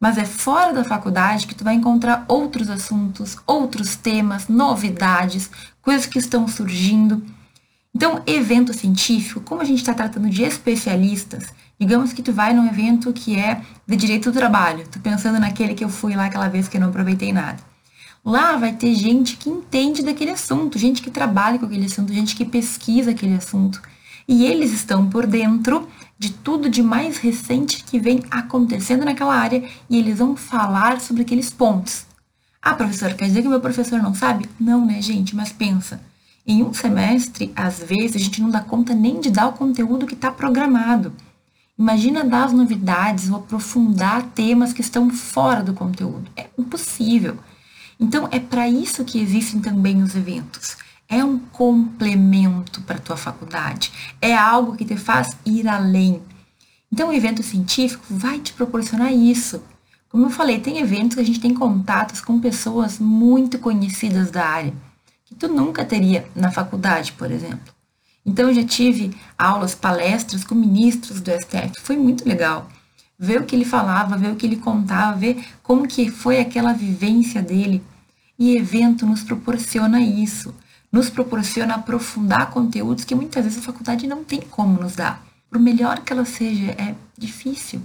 Mas 0.00 0.18
é 0.18 0.24
fora 0.24 0.72
da 0.72 0.84
faculdade 0.84 1.46
que 1.46 1.54
tu 1.54 1.64
vai 1.64 1.74
encontrar 1.74 2.24
outros 2.28 2.68
assuntos, 2.68 3.36
outros 3.46 3.96
temas, 3.96 4.48
novidades, 4.48 5.50
coisas 5.80 6.06
que 6.06 6.18
estão 6.18 6.46
surgindo. 6.46 7.22
Então, 7.94 8.22
evento 8.26 8.74
científico, 8.74 9.40
como 9.40 9.60
a 9.60 9.64
gente 9.64 9.78
está 9.78 9.94
tratando 9.94 10.28
de 10.28 10.42
especialistas, 10.42 11.46
digamos 11.78 12.12
que 12.12 12.22
tu 12.22 12.32
vai 12.32 12.52
num 12.52 12.66
evento 12.66 13.12
que 13.12 13.38
é 13.38 13.62
de 13.86 13.96
direito 13.96 14.30
do 14.30 14.38
trabalho. 14.38 14.86
Tô 14.88 14.98
pensando 15.00 15.38
naquele 15.38 15.74
que 15.74 15.84
eu 15.84 15.88
fui 15.88 16.14
lá 16.14 16.26
aquela 16.26 16.48
vez 16.48 16.68
que 16.68 16.76
eu 16.76 16.80
não 16.80 16.88
aproveitei 16.88 17.32
nada. 17.32 17.73
Lá 18.24 18.56
vai 18.56 18.72
ter 18.72 18.94
gente 18.94 19.36
que 19.36 19.50
entende 19.50 20.02
daquele 20.02 20.30
assunto, 20.30 20.78
gente 20.78 21.02
que 21.02 21.10
trabalha 21.10 21.58
com 21.58 21.66
aquele 21.66 21.84
assunto, 21.84 22.12
gente 22.12 22.34
que 22.34 22.44
pesquisa 22.44 23.10
aquele 23.10 23.34
assunto. 23.34 23.82
E 24.26 24.46
eles 24.46 24.72
estão 24.72 25.10
por 25.10 25.26
dentro 25.26 25.86
de 26.18 26.32
tudo 26.32 26.70
de 26.70 26.82
mais 26.82 27.18
recente 27.18 27.84
que 27.84 27.98
vem 27.98 28.22
acontecendo 28.30 29.04
naquela 29.04 29.34
área 29.34 29.62
e 29.90 29.98
eles 29.98 30.18
vão 30.18 30.34
falar 30.34 31.00
sobre 31.02 31.22
aqueles 31.22 31.50
pontos. 31.50 32.06
Ah, 32.62 32.74
professor, 32.74 33.12
quer 33.12 33.26
dizer 33.26 33.42
que 33.42 33.48
o 33.48 33.50
meu 33.50 33.60
professor 33.60 34.02
não 34.02 34.14
sabe? 34.14 34.48
Não, 34.58 34.86
né, 34.86 35.02
gente? 35.02 35.36
Mas 35.36 35.52
pensa. 35.52 36.00
Em 36.46 36.62
um 36.62 36.72
semestre, 36.72 37.52
às 37.54 37.78
vezes, 37.80 38.16
a 38.16 38.18
gente 38.18 38.40
não 38.40 38.48
dá 38.48 38.60
conta 38.60 38.94
nem 38.94 39.20
de 39.20 39.30
dar 39.30 39.48
o 39.48 39.52
conteúdo 39.52 40.06
que 40.06 40.14
está 40.14 40.30
programado. 40.30 41.12
Imagina 41.78 42.24
dar 42.24 42.44
as 42.44 42.52
novidades 42.54 43.28
ou 43.28 43.36
aprofundar 43.36 44.22
temas 44.34 44.72
que 44.72 44.80
estão 44.80 45.10
fora 45.10 45.62
do 45.62 45.74
conteúdo. 45.74 46.30
É 46.34 46.46
impossível. 46.56 47.36
Então, 48.04 48.28
é 48.30 48.38
para 48.38 48.68
isso 48.68 49.02
que 49.02 49.18
existem 49.18 49.62
também 49.62 50.02
os 50.02 50.14
eventos. 50.14 50.76
É 51.08 51.24
um 51.24 51.38
complemento 51.38 52.82
para 52.82 52.96
a 52.96 53.00
tua 53.00 53.16
faculdade. 53.16 53.90
É 54.20 54.36
algo 54.36 54.76
que 54.76 54.84
te 54.84 54.94
faz 54.94 55.34
ir 55.42 55.66
além. 55.66 56.20
Então, 56.92 57.08
o 57.08 57.14
evento 57.14 57.42
científico 57.42 58.04
vai 58.10 58.40
te 58.40 58.52
proporcionar 58.52 59.10
isso. 59.10 59.62
Como 60.10 60.26
eu 60.26 60.30
falei, 60.30 60.60
tem 60.60 60.80
eventos 60.80 61.14
que 61.14 61.22
a 61.22 61.24
gente 61.24 61.40
tem 61.40 61.54
contatos 61.54 62.20
com 62.20 62.38
pessoas 62.38 62.98
muito 62.98 63.58
conhecidas 63.58 64.30
da 64.30 64.44
área, 64.46 64.74
que 65.24 65.34
tu 65.34 65.48
nunca 65.48 65.82
teria 65.82 66.28
na 66.36 66.52
faculdade, 66.52 67.12
por 67.12 67.30
exemplo. 67.30 67.72
Então, 68.24 68.50
eu 68.50 68.54
já 68.54 68.64
tive 68.64 69.16
aulas, 69.38 69.74
palestras 69.74 70.44
com 70.44 70.54
ministros 70.54 71.22
do 71.22 71.30
STF. 71.30 71.80
Foi 71.80 71.96
muito 71.96 72.28
legal 72.28 72.68
ver 73.18 73.40
o 73.40 73.46
que 73.46 73.56
ele 73.56 73.64
falava, 73.64 74.18
ver 74.18 74.30
o 74.30 74.36
que 74.36 74.44
ele 74.44 74.56
contava, 74.56 75.16
ver 75.16 75.42
como 75.62 75.88
que 75.88 76.10
foi 76.10 76.38
aquela 76.38 76.74
vivência 76.74 77.40
dele. 77.40 77.82
E 78.38 78.56
evento 78.56 79.06
nos 79.06 79.22
proporciona 79.22 80.00
isso, 80.00 80.54
nos 80.90 81.10
proporciona 81.10 81.74
aprofundar 81.74 82.50
conteúdos 82.50 83.04
que 83.04 83.14
muitas 83.14 83.44
vezes 83.44 83.58
a 83.58 83.62
faculdade 83.62 84.06
não 84.06 84.24
tem 84.24 84.40
como 84.40 84.80
nos 84.80 84.96
dar. 84.96 85.24
Por 85.50 85.58
melhor 85.60 86.00
que 86.00 86.12
ela 86.12 86.24
seja, 86.24 86.72
é 86.72 86.94
difícil. 87.16 87.80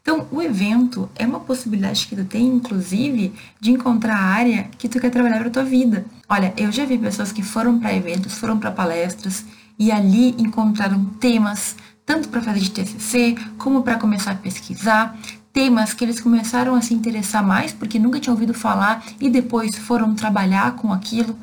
Então, 0.00 0.26
o 0.30 0.42
evento 0.42 1.08
é 1.14 1.26
uma 1.26 1.40
possibilidade 1.40 2.06
que 2.06 2.14
tu 2.14 2.24
tem, 2.26 2.46
inclusive, 2.46 3.32
de 3.58 3.70
encontrar 3.70 4.16
a 4.16 4.22
área 4.22 4.68
que 4.76 4.86
tu 4.86 5.00
quer 5.00 5.10
trabalhar 5.10 5.40
para 5.40 5.48
tua 5.48 5.64
vida. 5.64 6.04
Olha, 6.28 6.52
eu 6.58 6.70
já 6.70 6.84
vi 6.84 6.98
pessoas 6.98 7.32
que 7.32 7.42
foram 7.42 7.78
para 7.78 7.94
eventos, 7.94 8.34
foram 8.34 8.58
para 8.58 8.70
palestras 8.70 9.46
e 9.78 9.90
ali 9.90 10.34
encontraram 10.38 11.04
temas 11.18 11.76
tanto 12.04 12.28
para 12.28 12.42
fazer 12.42 12.60
de 12.60 12.70
TCC 12.70 13.34
como 13.56 13.82
para 13.82 13.98
começar 13.98 14.32
a 14.32 14.34
pesquisar, 14.36 15.18
temas 15.54 15.94
que 15.94 16.04
eles 16.04 16.20
começaram 16.20 16.74
a 16.74 16.82
se 16.82 16.92
interessar 16.92 17.46
mais 17.46 17.72
porque 17.72 17.96
nunca 17.96 18.18
tinham 18.18 18.34
ouvido 18.34 18.52
falar 18.52 19.06
e 19.20 19.30
depois 19.30 19.76
foram 19.76 20.12
trabalhar 20.12 20.74
com 20.74 20.92
aquilo. 20.92 21.38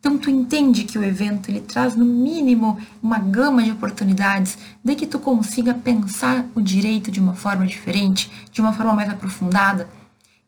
Então 0.00 0.18
tu 0.18 0.28
entende 0.28 0.82
que 0.82 0.98
o 0.98 1.04
evento 1.04 1.48
ele 1.48 1.60
traz 1.60 1.94
no 1.94 2.04
mínimo 2.04 2.76
uma 3.00 3.18
gama 3.18 3.62
de 3.62 3.70
oportunidades 3.70 4.58
de 4.82 4.96
que 4.96 5.06
tu 5.06 5.20
consiga 5.20 5.72
pensar 5.72 6.44
o 6.52 6.60
direito 6.60 7.12
de 7.12 7.20
uma 7.20 7.34
forma 7.34 7.64
diferente, 7.64 8.28
de 8.50 8.60
uma 8.60 8.72
forma 8.72 8.92
mais 8.92 9.08
aprofundada. 9.08 9.88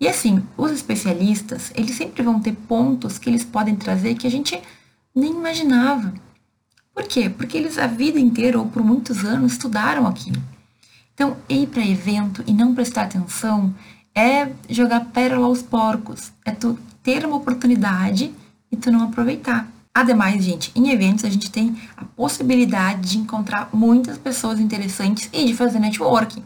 E 0.01 0.09
assim, 0.09 0.42
os 0.59 0.73
especialistas, 0.73 1.73
eles 1.77 1.95
sempre 1.95 2.25
vão 2.25 2.40
ter 2.40 2.53
pontos 2.53 3.19
que 3.19 3.31
eles 3.31 3.45
podem 3.45 3.77
trazer 3.77 4.16
que 4.16 4.27
a 4.27 4.31
gente 4.31 4.61
nem 5.14 5.31
imaginava. 5.31 6.12
Por 6.92 7.05
quê? 7.05 7.31
Porque 7.31 7.57
eles 7.57 7.79
a 7.79 7.87
vida 7.87 8.19
inteira 8.19 8.59
ou 8.59 8.66
por 8.66 8.83
muitos 8.83 9.25
anos 9.25 9.53
estudaram 9.53 10.09
aquilo. 10.09 10.42
Então, 11.16 11.35
ir 11.48 11.66
para 11.68 11.83
evento 11.83 12.44
e 12.46 12.52
não 12.52 12.74
prestar 12.74 13.05
atenção 13.05 13.74
é 14.14 14.50
jogar 14.68 15.07
pérola 15.07 15.46
aos 15.46 15.62
porcos, 15.62 16.31
é 16.44 16.50
tu 16.50 16.79
ter 17.02 17.24
uma 17.24 17.37
oportunidade 17.37 18.35
e 18.70 18.76
tu 18.76 18.92
não 18.92 19.05
aproveitar. 19.05 19.66
Ademais, 19.94 20.44
gente, 20.44 20.70
em 20.76 20.90
eventos 20.90 21.24
a 21.24 21.31
gente 21.31 21.50
tem 21.50 21.74
a 21.96 22.05
possibilidade 22.05 23.12
de 23.12 23.18
encontrar 23.18 23.70
muitas 23.72 24.18
pessoas 24.18 24.61
interessantes 24.61 25.31
e 25.33 25.46
de 25.46 25.55
fazer 25.55 25.79
networking. 25.79 26.44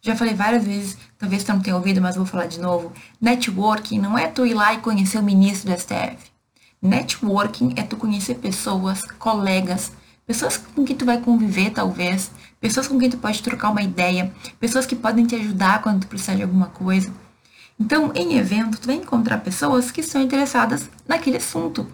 Já 0.00 0.16
falei 0.16 0.32
várias 0.32 0.64
vezes, 0.64 0.96
talvez 1.18 1.44
tu 1.44 1.52
não 1.52 1.60
tenha 1.60 1.76
ouvido, 1.76 2.00
mas 2.00 2.16
vou 2.16 2.24
falar 2.24 2.46
de 2.46 2.58
novo. 2.58 2.94
Networking 3.20 3.98
não 3.98 4.16
é 4.16 4.28
tu 4.28 4.46
ir 4.46 4.54
lá 4.54 4.72
e 4.72 4.78
conhecer 4.78 5.18
o 5.18 5.22
ministro 5.22 5.70
do 5.70 5.78
STF. 5.78 6.16
Networking 6.80 7.74
é 7.76 7.82
tu 7.82 7.98
conhecer 7.98 8.36
pessoas, 8.36 9.02
colegas, 9.18 9.92
pessoas 10.26 10.56
com 10.56 10.84
quem 10.84 10.96
tu 10.96 11.04
vai 11.04 11.20
conviver 11.20 11.70
talvez, 11.70 12.30
pessoas 12.60 12.86
com 12.86 12.98
quem 12.98 13.10
tu 13.10 13.18
pode 13.18 13.42
trocar 13.42 13.70
uma 13.70 13.82
ideia, 13.82 14.32
pessoas 14.58 14.86
que 14.86 14.94
podem 14.94 15.26
te 15.26 15.34
ajudar 15.34 15.82
quando 15.82 16.02
tu 16.02 16.06
precisar 16.06 16.34
de 16.34 16.42
alguma 16.42 16.66
coisa. 16.66 17.12
Então, 17.78 18.12
em 18.14 18.36
evento, 18.36 18.78
tu 18.78 18.86
vai 18.86 18.96
encontrar 18.96 19.38
pessoas 19.38 19.90
que 19.90 20.02
estão 20.02 20.20
interessadas 20.20 20.90
naquele 21.08 21.38
assunto. 21.38 21.86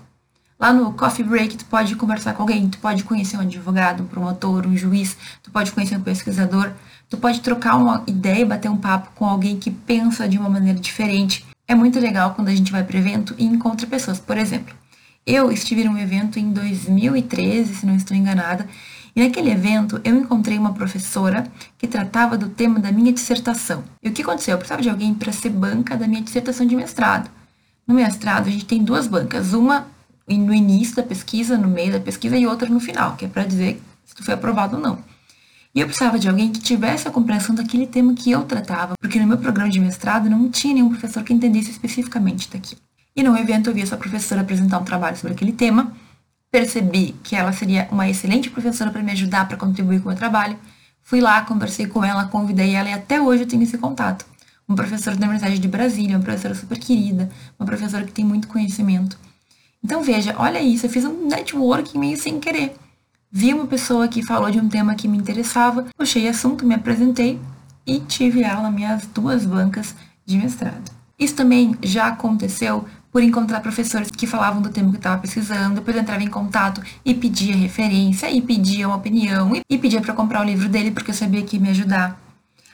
Lá 0.58 0.72
no 0.72 0.92
coffee 0.94 1.24
break, 1.24 1.58
tu 1.58 1.64
pode 1.66 1.94
conversar 1.94 2.32
com 2.32 2.42
alguém, 2.42 2.68
tu 2.68 2.78
pode 2.78 3.04
conhecer 3.04 3.36
um 3.36 3.40
advogado, 3.40 4.02
um 4.02 4.06
promotor, 4.06 4.66
um 4.66 4.76
juiz, 4.76 5.16
tu 5.42 5.50
pode 5.50 5.70
conhecer 5.70 5.96
um 5.96 6.00
pesquisador, 6.00 6.72
tu 7.08 7.18
pode 7.18 7.40
trocar 7.40 7.76
uma 7.76 8.02
ideia, 8.06 8.44
bater 8.44 8.70
um 8.70 8.76
papo 8.76 9.10
com 9.14 9.26
alguém 9.26 9.58
que 9.58 9.70
pensa 9.70 10.26
de 10.26 10.38
uma 10.38 10.48
maneira 10.48 10.78
diferente. 10.78 11.46
É 11.68 11.74
muito 11.74 12.00
legal 12.00 12.32
quando 12.34 12.48
a 12.48 12.54
gente 12.54 12.72
vai 12.72 12.82
para 12.82 12.98
evento 12.98 13.34
e 13.36 13.44
encontra 13.44 13.86
pessoas. 13.86 14.18
Por 14.18 14.38
exemplo, 14.38 14.74
eu 15.26 15.50
estive 15.50 15.82
num 15.82 15.98
evento 15.98 16.38
em 16.38 16.52
2013, 16.52 17.74
se 17.74 17.84
não 17.84 17.96
estou 17.96 18.16
enganada, 18.16 18.68
e 19.14 19.20
naquele 19.20 19.50
evento 19.50 20.00
eu 20.04 20.14
encontrei 20.14 20.56
uma 20.56 20.72
professora 20.72 21.50
que 21.76 21.88
tratava 21.88 22.38
do 22.38 22.48
tema 22.48 22.78
da 22.78 22.92
minha 22.92 23.12
dissertação. 23.12 23.82
E 24.00 24.08
o 24.08 24.12
que 24.12 24.22
aconteceu? 24.22 24.52
Eu 24.52 24.58
precisava 24.58 24.82
de 24.82 24.88
alguém 24.88 25.12
para 25.14 25.32
ser 25.32 25.50
banca 25.50 25.96
da 25.96 26.06
minha 26.06 26.22
dissertação 26.22 26.64
de 26.64 26.76
mestrado. 26.76 27.28
No 27.88 27.94
mestrado, 27.94 28.46
a 28.46 28.50
gente 28.50 28.66
tem 28.66 28.84
duas 28.84 29.08
bancas, 29.08 29.52
uma 29.52 29.88
no 30.28 30.54
início 30.54 30.94
da 30.94 31.02
pesquisa, 31.02 31.56
no 31.56 31.68
meio 31.68 31.92
da 31.92 32.00
pesquisa, 32.00 32.36
e 32.36 32.46
outra 32.46 32.68
no 32.68 32.78
final, 32.78 33.16
que 33.16 33.24
é 33.24 33.28
para 33.28 33.44
dizer 33.44 33.82
se 34.04 34.14
tu 34.14 34.24
foi 34.24 34.34
aprovado 34.34 34.76
ou 34.76 34.82
não. 34.82 34.98
E 35.74 35.80
eu 35.80 35.86
precisava 35.86 36.18
de 36.18 36.28
alguém 36.28 36.52
que 36.52 36.60
tivesse 36.60 37.06
a 37.06 37.10
compreensão 37.10 37.54
daquele 37.54 37.86
tema 37.86 38.14
que 38.14 38.30
eu 38.30 38.44
tratava, 38.44 38.94
porque 39.00 39.18
no 39.18 39.26
meu 39.26 39.38
programa 39.38 39.70
de 39.70 39.80
mestrado 39.80 40.30
não 40.30 40.48
tinha 40.50 40.74
nenhum 40.74 40.88
professor 40.88 41.22
que 41.22 41.32
entendesse 41.32 41.70
especificamente 41.70 42.50
daquilo. 42.50 42.85
E 43.16 43.22
no 43.22 43.36
evento 43.36 43.70
eu 43.70 43.74
vi 43.74 43.80
essa 43.80 43.96
professora 43.96 44.42
apresentar 44.42 44.78
um 44.78 44.84
trabalho 44.84 45.16
sobre 45.16 45.34
aquele 45.34 45.52
tema, 45.52 45.92
percebi 46.50 47.14
que 47.22 47.34
ela 47.34 47.52
seria 47.52 47.88
uma 47.90 48.08
excelente 48.08 48.50
professora 48.50 48.90
para 48.90 49.02
me 49.02 49.12
ajudar, 49.12 49.48
para 49.48 49.56
contribuir 49.56 50.00
com 50.00 50.04
o 50.04 50.08
meu 50.08 50.18
trabalho. 50.18 50.58
Fui 51.02 51.20
lá, 51.20 51.40
conversei 51.40 51.86
com 51.86 52.04
ela, 52.04 52.26
convidei 52.26 52.74
ela 52.74 52.90
e 52.90 52.92
até 52.92 53.20
hoje 53.20 53.44
eu 53.44 53.48
tenho 53.48 53.62
esse 53.62 53.78
contato. 53.78 54.26
Uma 54.68 54.76
professora 54.76 55.16
da 55.16 55.26
Universidade 55.26 55.58
de 55.58 55.68
Brasília, 55.68 56.16
uma 56.16 56.22
professora 56.22 56.54
super 56.54 56.78
querida, 56.78 57.30
uma 57.58 57.64
professora 57.64 58.04
que 58.04 58.12
tem 58.12 58.24
muito 58.24 58.48
conhecimento. 58.48 59.18
Então 59.82 60.02
veja, 60.02 60.34
olha 60.36 60.60
isso, 60.60 60.86
eu 60.86 60.90
fiz 60.90 61.04
um 61.04 61.26
networking 61.26 61.98
meio 61.98 62.16
sem 62.16 62.38
querer 62.38 62.76
vi 63.30 63.52
uma 63.52 63.66
pessoa 63.66 64.08
que 64.08 64.22
falou 64.22 64.50
de 64.50 64.58
um 64.58 64.66
tema 64.66 64.94
que 64.94 65.06
me 65.06 65.18
interessava, 65.18 65.86
puxei 65.94 66.26
assunto, 66.26 66.64
me 66.64 66.74
apresentei 66.74 67.38
e 67.86 68.00
tive 68.00 68.42
ela 68.42 68.62
nas 68.62 68.72
minhas 68.72 69.06
duas 69.08 69.44
bancas 69.44 69.94
de 70.24 70.38
mestrado. 70.38 70.90
Isso 71.18 71.34
também 71.34 71.76
já 71.82 72.06
aconteceu 72.08 72.86
por 73.12 73.22
encontrar 73.22 73.60
professores 73.60 74.10
que 74.10 74.26
falavam 74.26 74.60
do 74.60 74.68
tema 74.68 74.90
que 74.90 74.96
eu 74.96 74.98
estava 74.98 75.20
pesquisando, 75.20 75.76
depois 75.76 75.96
eu 75.96 76.02
entrava 76.02 76.22
em 76.22 76.28
contato 76.28 76.82
e 77.04 77.14
pedia 77.14 77.56
referência, 77.56 78.30
e 78.30 78.40
pedia 78.40 78.86
uma 78.86 78.96
opinião, 78.96 79.52
e 79.68 79.78
pedia 79.78 80.00
para 80.00 80.12
comprar 80.12 80.42
o 80.42 80.44
livro 80.44 80.68
dele 80.68 80.90
porque 80.90 81.10
eu 81.10 81.14
sabia 81.14 81.42
que 81.42 81.56
ia 81.56 81.62
me 81.62 81.70
ajudar. 81.70 82.20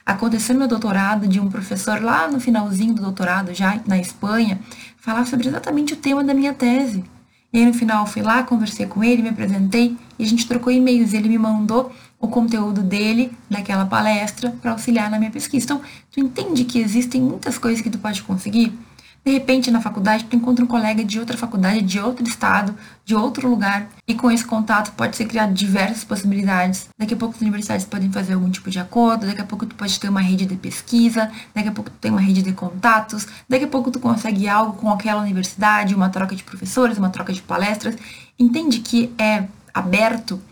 Aconteceu 0.05 0.57
meu 0.57 0.67
doutorado 0.67 1.29
de 1.29 1.39
um 1.39 1.49
professor 1.49 2.03
lá 2.03 2.29
no 2.29 2.41
finalzinho 2.41 2.93
do 2.93 3.03
doutorado, 3.03 3.55
já 3.55 3.81
na 3.87 3.99
Espanha, 3.99 4.61
falar 4.99 5.27
sobre 5.27 5.47
exatamente 5.47 5.95
o 5.95 5.97
tema 5.97 6.25
da 6.25 6.35
minha 6.35 6.53
tese. 6.53 7.05
E 7.53 7.59
aí 7.59 7.67
no 7.67 7.75
final 7.75 8.07
fui 8.07 8.23
lá, 8.23 8.43
conversei 8.43 8.87
com 8.87 9.05
ele, 9.05 9.23
me 9.23 9.29
apresentei 9.29 9.97
e 10.19 10.25
a 10.25 10.27
gente 10.27 10.49
trocou 10.49 10.73
e-mails. 10.73 11.13
Ele 11.13 11.29
me 11.29 11.39
mandou 11.39 11.93
o 12.19 12.27
conteúdo 12.27 12.83
dele 12.83 13.31
daquela 13.51 13.85
palestra 13.85 14.51
para 14.51 14.73
auxiliar 14.73 15.11
na 15.11 15.19
minha 15.19 15.31
pesquisa. 15.31 15.65
Então, 15.65 15.81
tu 16.11 16.19
entende 16.19 16.65
que 16.65 16.79
existem 16.79 17.21
muitas 17.21 17.59
coisas 17.59 17.83
que 17.83 17.91
tu 17.91 17.99
pode 17.99 18.23
conseguir? 18.23 18.73
De 19.25 19.31
repente, 19.31 19.71
na 19.71 19.81
faculdade, 19.81 20.25
tu 20.25 20.35
encontra 20.35 20.65
um 20.65 20.69
colega 20.69 21.05
de 21.05 21.21
outra 21.21 21.39
faculdade, 21.39 21.81
de 21.83 22.01
outro 22.01 22.27
estado, 22.27 22.75
de 23.05 23.15
outro 23.15 23.49
lugar, 23.49 23.89
e 24.07 24.15
com 24.15 24.29
esse 24.29 24.45
contato 24.45 24.93
pode 24.93 25.17
ser 25.17 25.27
criado 25.27 25.55
diversas 25.55 26.03
possibilidades. 26.03 26.89
Daqui 26.99 27.15
a 27.15 27.17
pouco 27.17 27.37
as 27.37 27.41
universidades 27.41 27.87
podem 27.87 28.11
fazer 28.11 28.35
algum 28.35 28.51
tipo 28.51 28.69
de 28.69 28.81
acordo, 28.81 29.25
daqui 29.25 29.41
a 29.41 29.45
pouco 29.45 29.65
tu 29.65 29.77
pode 29.77 29.99
ter 30.01 30.09
uma 30.09 30.21
rede 30.21 30.45
de 30.45 30.57
pesquisa, 30.57 31.31
daqui 31.55 31.69
a 31.69 31.73
pouco 31.73 31.89
tu 31.89 31.97
tem 32.01 32.11
uma 32.11 32.21
rede 32.21 32.43
de 32.43 32.53
contatos, 32.53 33.29
daqui 33.49 33.65
a 33.65 33.69
pouco 33.69 33.93
tu 33.93 34.01
consegue 34.01 34.49
algo 34.49 34.73
com 34.73 34.91
aquela 34.91 35.23
universidade, 35.23 35.95
uma 35.95 36.09
troca 36.09 36.35
de 36.35 36.43
professores, 36.43 36.99
uma 36.99 37.11
troca 37.11 37.33
de 37.33 37.43
palestras. 37.43 37.95
Entende 38.37 38.81
que 38.81 39.15
é 39.17 39.45
aberto 39.73 40.43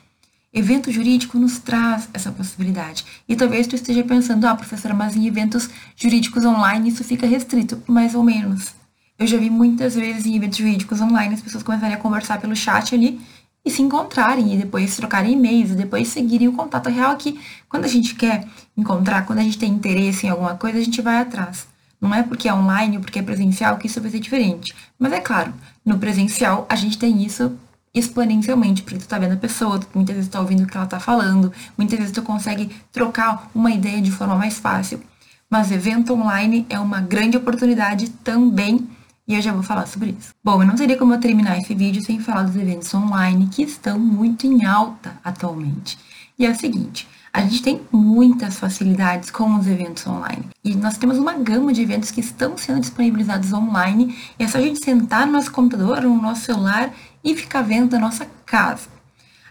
Evento 0.52 0.90
jurídico 0.90 1.38
nos 1.38 1.60
traz 1.60 2.08
essa 2.12 2.32
possibilidade. 2.32 3.04
E 3.28 3.36
talvez 3.36 3.68
tu 3.68 3.76
esteja 3.76 4.02
pensando, 4.02 4.44
ah, 4.46 4.56
professora, 4.56 4.92
mas 4.92 5.14
em 5.14 5.28
eventos 5.28 5.70
jurídicos 5.94 6.44
online 6.44 6.88
isso 6.88 7.04
fica 7.04 7.24
restrito. 7.24 7.80
Mais 7.86 8.16
ou 8.16 8.24
menos. 8.24 8.74
Eu 9.16 9.28
já 9.28 9.38
vi 9.38 9.48
muitas 9.48 9.94
vezes 9.94 10.26
em 10.26 10.34
eventos 10.34 10.58
jurídicos 10.58 11.00
online 11.00 11.34
as 11.34 11.40
pessoas 11.40 11.62
começarem 11.62 11.94
a 11.94 11.98
conversar 11.98 12.40
pelo 12.40 12.56
chat 12.56 12.92
ali 12.92 13.20
e 13.64 13.70
se 13.70 13.80
encontrarem 13.80 14.52
e 14.52 14.56
depois 14.56 14.96
trocarem 14.96 15.34
e-mails 15.34 15.70
e 15.70 15.74
depois 15.76 16.08
seguirem 16.08 16.48
o 16.48 16.52
contato 16.52 16.88
real 16.88 17.12
aqui. 17.12 17.38
Quando 17.68 17.84
a 17.84 17.88
gente 17.88 18.16
quer 18.16 18.48
encontrar, 18.76 19.26
quando 19.26 19.38
a 19.38 19.42
gente 19.42 19.58
tem 19.58 19.70
interesse 19.70 20.26
em 20.26 20.30
alguma 20.30 20.56
coisa, 20.56 20.78
a 20.78 20.82
gente 20.82 21.00
vai 21.00 21.18
atrás. 21.18 21.68
Não 22.00 22.12
é 22.12 22.24
porque 22.24 22.48
é 22.48 22.54
online 22.54 22.96
ou 22.96 23.02
porque 23.02 23.20
é 23.20 23.22
presencial 23.22 23.76
que 23.76 23.86
isso 23.86 24.00
vai 24.00 24.10
ser 24.10 24.18
diferente. 24.18 24.74
Mas 24.98 25.12
é 25.12 25.20
claro, 25.20 25.54
no 25.84 25.96
presencial 25.96 26.66
a 26.68 26.74
gente 26.74 26.98
tem 26.98 27.22
isso 27.22 27.56
exponencialmente, 27.94 28.82
porque 28.82 28.98
tu 28.98 29.08
tá 29.08 29.18
vendo 29.18 29.34
a 29.34 29.36
pessoa, 29.36 29.78
tu 29.78 29.88
muitas 29.94 30.14
vezes 30.14 30.30
tá 30.30 30.40
ouvindo 30.40 30.62
o 30.62 30.66
que 30.66 30.76
ela 30.76 30.86
tá 30.86 31.00
falando, 31.00 31.52
muitas 31.76 31.98
vezes 31.98 32.14
tu 32.14 32.22
consegue 32.22 32.70
trocar 32.92 33.50
uma 33.54 33.70
ideia 33.70 34.00
de 34.00 34.10
forma 34.10 34.36
mais 34.36 34.58
fácil. 34.58 35.00
Mas 35.48 35.72
evento 35.72 36.14
online 36.14 36.64
é 36.68 36.78
uma 36.78 37.00
grande 37.00 37.36
oportunidade 37.36 38.08
também, 38.22 38.88
e 39.26 39.34
eu 39.34 39.42
já 39.42 39.52
vou 39.52 39.62
falar 39.62 39.86
sobre 39.86 40.16
isso. 40.18 40.32
Bom, 40.42 40.62
eu 40.62 40.66
não 40.66 40.74
teria 40.74 40.96
como 40.96 41.14
eu 41.14 41.20
terminar 41.20 41.58
esse 41.58 41.74
vídeo 41.74 42.02
sem 42.02 42.20
falar 42.20 42.44
dos 42.44 42.56
eventos 42.56 42.92
online 42.94 43.48
que 43.48 43.62
estão 43.62 43.98
muito 43.98 44.46
em 44.46 44.64
alta 44.64 45.18
atualmente. 45.24 45.98
E 46.38 46.46
é 46.46 46.50
o 46.50 46.54
seguinte, 46.54 47.06
a 47.32 47.42
gente 47.42 47.62
tem 47.62 47.80
muitas 47.92 48.58
facilidades 48.58 49.30
com 49.30 49.54
os 49.54 49.66
eventos 49.68 50.04
online. 50.04 50.46
E 50.64 50.74
nós 50.74 50.98
temos 50.98 51.16
uma 51.16 51.34
gama 51.34 51.72
de 51.72 51.80
eventos 51.80 52.10
que 52.10 52.20
estão 52.20 52.58
sendo 52.58 52.80
disponibilizados 52.80 53.52
online. 53.52 54.16
E 54.36 54.42
é 54.42 54.48
só 54.48 54.58
a 54.58 54.60
gente 54.60 54.84
sentar 54.84 55.26
no 55.26 55.34
nosso 55.34 55.52
computador 55.52 56.02
no 56.02 56.20
nosso 56.20 56.42
celular 56.42 56.92
e 57.22 57.36
ficar 57.36 57.62
vendo 57.62 57.90
da 57.90 57.98
nossa 57.98 58.26
casa. 58.46 58.88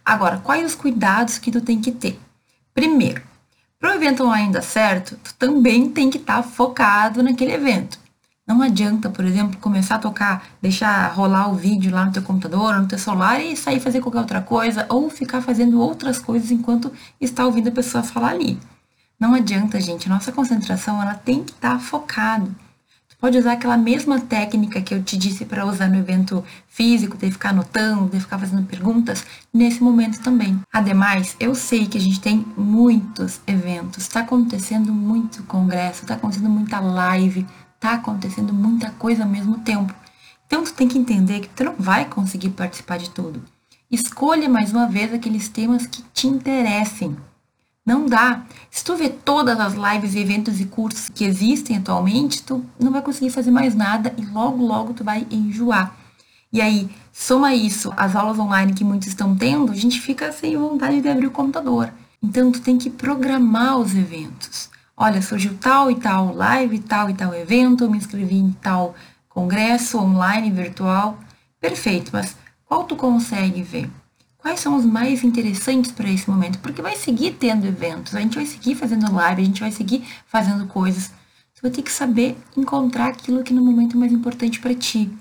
Agora, 0.04 0.38
quais 0.38 0.66
os 0.66 0.76
cuidados 0.76 1.38
que 1.38 1.52
tu 1.52 1.62
tem 1.62 1.80
que 1.80 1.92
ter? 1.92 2.20
Primeiro, 2.74 3.22
para 3.80 3.92
o 3.92 3.96
evento 3.96 4.24
online 4.24 4.52
dar 4.52 4.62
certo, 4.62 5.18
tu 5.24 5.34
também 5.36 5.90
tem 5.90 6.10
que 6.10 6.18
estar 6.18 6.38
tá 6.38 6.44
focado 6.44 7.24
naquele 7.24 7.54
evento. 7.54 8.00
Não 8.46 8.62
adianta, 8.62 9.10
por 9.10 9.24
exemplo, 9.24 9.60
começar 9.60 9.96
a 9.96 10.00
tocar, 10.00 10.48
deixar 10.60 11.08
rolar 11.14 11.52
o 11.52 11.56
vídeo 11.56 11.92
lá 11.92 12.06
no 12.06 12.12
teu 12.12 12.24
computador 12.24 12.80
no 12.80 12.88
teu 12.88 12.98
celular 12.98 13.40
e 13.40 13.56
sair 13.56 13.80
fazer 13.80 14.02
qualquer 14.02 14.20
outra 14.20 14.42
coisa 14.42 14.88
ou 14.90 15.10
ficar 15.10 15.42
fazendo 15.42 15.80
outras 15.80 16.18
coisas 16.18 16.50
enquanto 16.50 16.92
está 17.22 17.46
ouvindo 17.46 17.70
a 17.70 17.72
pessoa 17.72 18.04
falar 18.04 18.30
ali. 18.30 18.60
Não 19.20 19.36
adianta, 19.36 19.80
gente. 19.80 20.10
Nossa 20.10 20.32
concentração 20.32 21.02
ela 21.02 21.14
tem 21.14 21.44
que 21.44 21.52
estar 21.52 21.74
tá 21.74 21.80
focada 21.80 22.50
pode 23.20 23.38
usar 23.38 23.54
aquela 23.54 23.78
mesma 23.78 24.20
técnica 24.20 24.82
que 24.82 24.94
eu 24.94 25.04
te 25.04 25.18
disse 25.18 25.44
para 25.44 25.66
usar 25.66 25.90
no 25.90 25.98
evento 25.98 26.44
físico, 26.68 27.18
de 27.18 27.30
ficar 27.30 27.50
anotando, 27.50 28.10
de 28.10 28.20
ficar 28.20 28.40
fazendo 28.40 28.66
perguntas, 28.66 29.26
nesse 29.54 29.84
momento 29.84 30.22
também. 30.22 30.60
Ademais, 30.72 31.36
eu 31.40 31.54
sei 31.54 31.86
que 31.86 31.98
a 31.98 32.02
gente 32.02 32.22
tem 32.22 32.46
muitos 32.56 33.42
eventos, 33.46 34.04
está 34.04 34.22
acontecendo 34.22 34.94
muito 34.94 35.44
congresso, 35.44 36.04
está 36.04 36.14
acontecendo 36.16 36.50
muita 36.50 36.80
live, 36.80 37.46
está 37.76 37.94
acontecendo 37.94 38.54
muita 38.54 38.90
coisa 38.92 39.24
ao 39.24 39.30
mesmo 39.30 39.60
tempo. 39.60 39.94
Então 40.48 40.64
tu 40.64 40.74
tem 40.74 40.88
que 40.88 40.98
entender 40.98 41.42
que 41.42 41.50
tu 41.50 41.64
não 41.64 41.76
vai 41.78 42.06
conseguir 42.06 42.50
participar 42.50 42.98
de 42.98 43.10
tudo. 43.10 43.44
Escolha 43.92 44.48
mais 44.48 44.72
uma 44.72 44.88
vez 44.88 45.14
aqueles 45.14 45.50
temas 45.50 45.86
que 45.86 46.02
te 46.14 46.28
interessem. 46.28 47.18
Não 47.90 48.06
dá. 48.06 48.44
Se 48.70 48.84
tu 48.84 48.96
vê 48.96 49.10
todas 49.10 49.60
as 49.60 49.74
lives, 49.74 50.16
eventos 50.16 50.60
e 50.60 50.66
cursos 50.66 51.10
que 51.10 51.26
existem 51.26 51.78
atualmente, 51.78 52.44
tu 52.44 52.64
não 52.80 52.92
vai 52.92 53.02
conseguir 53.02 53.32
fazer 53.32 53.50
mais 53.50 53.74
nada 53.74 54.14
e 54.16 54.24
logo, 54.28 54.64
logo 54.64 54.94
tu 54.94 55.04
vai 55.04 55.26
enjoar. 55.32 55.96
E 56.54 56.62
aí, 56.62 56.88
soma 57.12 57.56
isso 57.56 57.92
as 57.98 58.16
aulas 58.16 58.38
online 58.38 58.76
que 58.76 58.84
muitos 58.84 59.08
estão 59.08 59.36
tendo, 59.36 59.72
a 59.72 59.76
gente 59.76 60.00
fica 60.00 60.32
sem 60.32 60.56
vontade 60.56 61.02
de 61.02 61.10
abrir 61.10 61.26
o 61.26 61.32
computador. 61.32 61.92
Então, 62.22 62.52
tu 62.52 62.62
tem 62.62 62.78
que 62.78 62.92
programar 62.92 63.80
os 63.80 63.96
eventos. 63.96 64.70
Olha, 64.96 65.20
surgiu 65.20 65.58
tal 65.60 65.90
e 65.90 65.96
tal 65.96 66.32
live, 66.36 66.78
tal 66.78 67.10
e 67.10 67.16
tal 67.16 67.34
evento, 67.34 67.90
me 67.90 67.98
inscrevi 67.98 68.36
em 68.36 68.52
tal 68.52 68.94
congresso 69.28 69.98
online, 69.98 70.52
virtual. 70.52 71.18
Perfeito, 71.60 72.12
mas 72.14 72.38
qual 72.68 72.84
tu 72.84 72.96
consegue 72.96 73.64
ver? 73.64 73.90
Quais 74.40 74.62
são 74.62 74.78
os 74.78 74.86
mais 74.86 75.22
interessantes 75.22 75.92
para 75.92 76.10
esse 76.10 76.30
momento? 76.30 76.60
Porque 76.60 76.82
vai 76.82 76.96
seguir 76.96 77.34
tendo 77.34 77.68
eventos, 77.68 78.16
a 78.16 78.22
gente 78.22 78.36
vai 78.36 78.46
seguir 78.46 78.74
fazendo 78.74 79.14
live, 79.14 79.42
a 79.42 79.46
gente 79.46 79.60
vai 79.60 79.72
seguir 79.72 80.02
fazendo 80.28 80.66
coisas. 80.66 81.12
Tu 81.54 81.62
vai 81.62 81.70
ter 81.72 81.82
que 81.82 81.92
saber 81.92 82.38
encontrar 82.56 83.10
aquilo 83.10 83.44
que 83.44 83.54
no 83.54 83.62
momento 83.62 83.98
é 83.98 84.00
mais 84.00 84.14
importante 84.14 84.62
para 84.62 84.74
ti, 84.74 85.12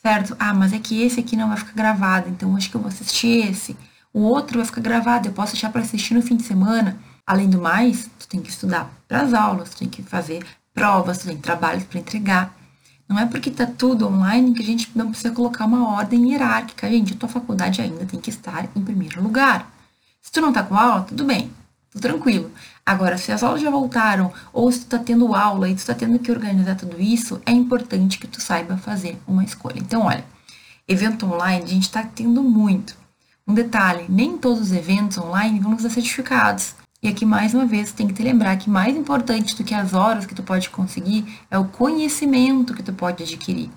certo? 0.00 0.34
Ah, 0.38 0.54
mas 0.54 0.72
é 0.72 0.78
que 0.78 1.02
esse 1.02 1.20
aqui 1.20 1.36
não 1.36 1.48
vai 1.48 1.58
ficar 1.58 1.74
gravado, 1.74 2.30
então 2.30 2.56
acho 2.56 2.70
que 2.70 2.74
eu 2.74 2.80
vou 2.80 2.88
assistir 2.88 3.46
esse. 3.50 3.76
O 4.14 4.20
outro 4.20 4.56
vai 4.56 4.64
ficar 4.64 4.80
gravado, 4.80 5.28
eu 5.28 5.32
posso 5.32 5.52
deixar 5.52 5.70
para 5.70 5.82
assistir 5.82 6.14
no 6.14 6.22
fim 6.22 6.34
de 6.34 6.42
semana. 6.42 6.98
Além 7.26 7.50
do 7.50 7.60
mais, 7.60 8.08
tu 8.18 8.26
tem 8.26 8.40
que 8.40 8.48
estudar 8.48 8.90
para 9.06 9.20
as 9.20 9.34
aulas, 9.34 9.70
tu 9.70 9.76
tem 9.76 9.88
que 9.90 10.02
fazer 10.02 10.42
provas, 10.72 11.18
tu 11.18 11.26
tem 11.26 11.36
trabalhos 11.36 11.84
para 11.84 12.00
entregar. 12.00 12.56
Não 13.08 13.18
é 13.18 13.26
porque 13.26 13.50
está 13.50 13.66
tudo 13.66 14.06
online 14.06 14.54
que 14.54 14.62
a 14.62 14.66
gente 14.66 14.90
não 14.94 15.10
precisa 15.10 15.34
colocar 15.34 15.66
uma 15.66 15.88
ordem 15.94 16.30
hierárquica. 16.30 16.88
Gente, 16.88 17.12
a 17.12 17.16
tua 17.16 17.28
faculdade 17.28 17.80
ainda 17.82 18.06
tem 18.06 18.20
que 18.20 18.30
estar 18.30 18.68
em 18.74 18.82
primeiro 18.82 19.22
lugar. 19.22 19.70
Se 20.22 20.32
tu 20.32 20.40
não 20.40 20.48
está 20.48 20.62
com 20.62 20.74
aula, 20.74 21.02
tudo 21.02 21.24
bem, 21.24 21.50
tudo 21.90 22.00
tranquilo. 22.02 22.50
Agora, 22.84 23.18
se 23.18 23.30
as 23.30 23.42
aulas 23.42 23.60
já 23.60 23.70
voltaram, 23.70 24.32
ou 24.52 24.70
se 24.72 24.80
tu 24.80 24.82
está 24.84 24.98
tendo 24.98 25.34
aula 25.34 25.68
e 25.68 25.74
tu 25.74 25.78
está 25.78 25.94
tendo 25.94 26.18
que 26.18 26.32
organizar 26.32 26.76
tudo 26.76 27.00
isso, 27.00 27.40
é 27.44 27.52
importante 27.52 28.18
que 28.18 28.26
tu 28.26 28.40
saiba 28.40 28.76
fazer 28.76 29.20
uma 29.26 29.44
escolha. 29.44 29.78
Então, 29.78 30.02
olha, 30.02 30.24
evento 30.88 31.26
online 31.26 31.64
a 31.64 31.68
gente 31.68 31.84
está 31.84 32.02
tendo 32.02 32.42
muito. 32.42 32.96
Um 33.46 33.52
detalhe, 33.52 34.06
nem 34.08 34.38
todos 34.38 34.60
os 34.60 34.72
eventos 34.72 35.18
online 35.18 35.60
vão 35.60 35.72
nos 35.72 35.82
dar 35.82 35.90
certificados. 35.90 36.74
E 37.04 37.08
aqui, 37.08 37.26
mais 37.26 37.52
uma 37.52 37.66
vez, 37.66 37.92
tem 37.92 38.08
que 38.08 38.14
te 38.14 38.22
lembrar 38.22 38.56
que 38.56 38.70
mais 38.70 38.96
importante 38.96 39.54
do 39.54 39.62
que 39.62 39.74
as 39.74 39.92
horas 39.92 40.24
que 40.24 40.34
tu 40.34 40.42
pode 40.42 40.70
conseguir 40.70 41.38
é 41.50 41.58
o 41.58 41.66
conhecimento 41.66 42.72
que 42.72 42.82
tu 42.82 42.94
pode 42.94 43.22
adquirir. 43.22 43.70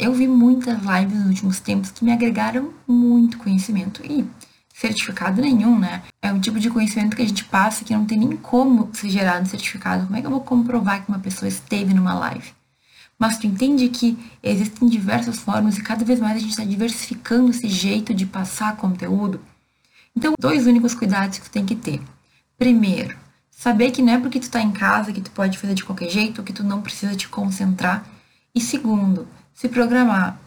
Eu 0.00 0.12
vi 0.12 0.26
muitas 0.26 0.80
lives 0.80 1.16
nos 1.16 1.28
últimos 1.28 1.60
tempos 1.60 1.92
que 1.92 2.04
me 2.04 2.10
agregaram 2.10 2.74
muito 2.84 3.38
conhecimento. 3.38 4.02
E 4.04 4.24
certificado 4.74 5.40
nenhum, 5.40 5.78
né? 5.78 6.02
É 6.20 6.32
um 6.32 6.40
tipo 6.40 6.58
de 6.58 6.68
conhecimento 6.70 7.14
que 7.14 7.22
a 7.22 7.24
gente 7.24 7.44
passa 7.44 7.84
que 7.84 7.94
não 7.94 8.04
tem 8.04 8.18
nem 8.18 8.36
como 8.36 8.90
ser 8.92 9.10
gerado 9.10 9.48
certificado. 9.48 10.06
Como 10.06 10.16
é 10.16 10.20
que 10.20 10.26
eu 10.26 10.32
vou 10.32 10.40
comprovar 10.40 11.04
que 11.04 11.08
uma 11.08 11.20
pessoa 11.20 11.48
esteve 11.48 11.94
numa 11.94 12.14
live? 12.14 12.52
Mas 13.16 13.38
tu 13.38 13.46
entende 13.46 13.88
que 13.90 14.18
existem 14.42 14.88
diversas 14.88 15.36
formas 15.36 15.78
e 15.78 15.82
cada 15.82 16.04
vez 16.04 16.18
mais 16.18 16.34
a 16.34 16.40
gente 16.40 16.50
está 16.50 16.64
diversificando 16.64 17.52
esse 17.52 17.68
jeito 17.68 18.12
de 18.12 18.26
passar 18.26 18.74
conteúdo. 18.74 19.40
Então, 20.16 20.34
dois 20.36 20.66
únicos 20.66 20.96
cuidados 20.96 21.38
que 21.38 21.44
tu 21.44 21.52
tem 21.52 21.64
que 21.64 21.76
ter. 21.76 22.00
Primeiro, 22.62 23.16
saber 23.50 23.90
que 23.90 24.00
não 24.00 24.12
é 24.12 24.18
porque 24.20 24.38
tu 24.38 24.48
tá 24.48 24.62
em 24.62 24.70
casa 24.70 25.12
que 25.12 25.20
tu 25.20 25.32
pode 25.32 25.58
fazer 25.58 25.74
de 25.74 25.82
qualquer 25.82 26.08
jeito, 26.08 26.44
que 26.44 26.52
tu 26.52 26.62
não 26.62 26.80
precisa 26.80 27.12
te 27.16 27.28
concentrar. 27.28 28.06
E 28.54 28.60
segundo, 28.60 29.26
se 29.52 29.68
programar. 29.68 30.38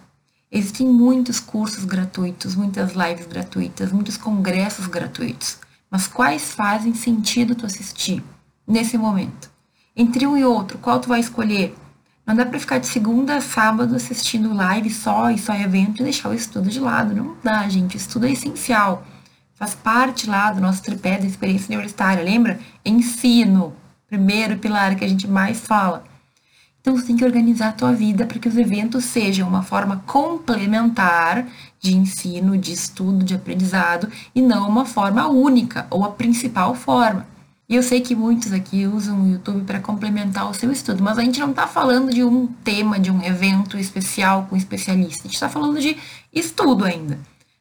Existem 0.50 0.88
muitos 0.88 1.42
cursos 1.42 1.84
gratuitos, 1.84 2.56
muitas 2.56 2.94
lives 2.94 3.28
gratuitas, 3.28 3.92
muitos 3.92 4.16
congressos 4.16 4.88
gratuitos. 4.88 5.58
Mas 5.92 6.08
quais 6.08 6.54
fazem 6.54 6.94
sentido 6.94 7.54
tu 7.54 7.66
assistir 7.66 8.24
nesse 8.66 8.98
momento? 8.98 9.52
Entre 9.94 10.26
um 10.26 10.38
e 10.38 10.46
outro, 10.46 10.78
qual 10.78 11.02
tu 11.02 11.10
vai 11.10 11.20
escolher? 11.20 11.76
Não 12.26 12.34
dá 12.34 12.46
para 12.46 12.62
ficar 12.62 12.78
de 12.78 12.88
segunda 12.88 13.36
a 13.36 13.42
sábado 13.42 13.94
assistindo 13.94 14.54
live 14.54 14.90
só 14.90 15.30
e 15.32 15.38
só 15.38 15.54
evento 15.54 16.00
e 16.00 16.06
deixar 16.06 16.30
o 16.30 16.34
estudo 16.34 16.70
de 16.70 16.80
lado. 16.80 17.14
Não 17.14 17.36
dá, 17.44 17.68
gente. 17.68 17.98
Estudo 17.98 18.26
é 18.26 18.32
essencial 18.32 19.06
faz 19.56 19.74
parte 19.74 20.30
lá 20.30 20.52
do 20.52 20.62
nosso 20.62 20.84
tripé 20.84 21.18
da 21.18 21.26
experiência 21.26 21.74
universitária, 21.74 22.24
lembra? 22.24 22.60
Ensino, 22.86 23.74
primeiro 24.08 24.58
pilar 24.58 24.96
que 24.96 25.04
a 25.04 25.08
gente 25.08 25.28
mais 25.28 25.60
fala. 25.60 26.04
Então 26.80 26.96
você 26.96 27.08
tem 27.08 27.18
que 27.18 27.26
organizar 27.26 27.70
a 27.70 27.74
tua 27.74 27.94
vida 27.94 28.28
para 28.28 28.38
que 28.38 28.48
os 28.48 28.56
eventos 28.56 29.06
sejam 29.06 29.48
uma 29.48 29.64
forma 29.64 30.04
complementar 30.06 31.48
de 31.80 31.96
ensino, 31.96 32.56
de 32.56 32.74
estudo, 32.74 33.26
de 33.26 33.34
aprendizado 33.34 34.08
e 34.36 34.42
não 34.42 34.70
uma 34.70 34.86
forma 34.86 35.28
única 35.28 35.88
ou 35.90 36.06
a 36.06 36.12
principal 36.12 36.76
forma. 36.76 37.26
E 37.68 37.76
eu 37.76 37.82
sei 37.82 38.02
que 38.02 38.16
muitos 38.16 38.54
aqui 38.54 38.86
usam 38.86 39.24
o 39.24 39.28
YouTube 39.28 39.64
para 39.66 39.80
complementar 39.80 40.48
o 40.48 40.54
seu 40.54 40.72
estudo, 40.72 41.02
mas 41.02 41.18
a 41.18 41.24
gente 41.24 41.40
não 41.40 41.50
está 41.50 41.66
falando 41.66 42.14
de 42.14 42.24
um 42.24 42.46
tema, 42.46 43.00
de 43.00 43.10
um 43.10 43.24
evento 43.24 43.80
especial 43.80 44.46
com 44.48 44.56
especialista. 44.56 45.22
A 45.22 45.24
gente 45.24 45.34
está 45.34 45.50
falando 45.50 45.80
de 45.80 45.98
estudo 46.32 46.86
ainda, 46.86 47.18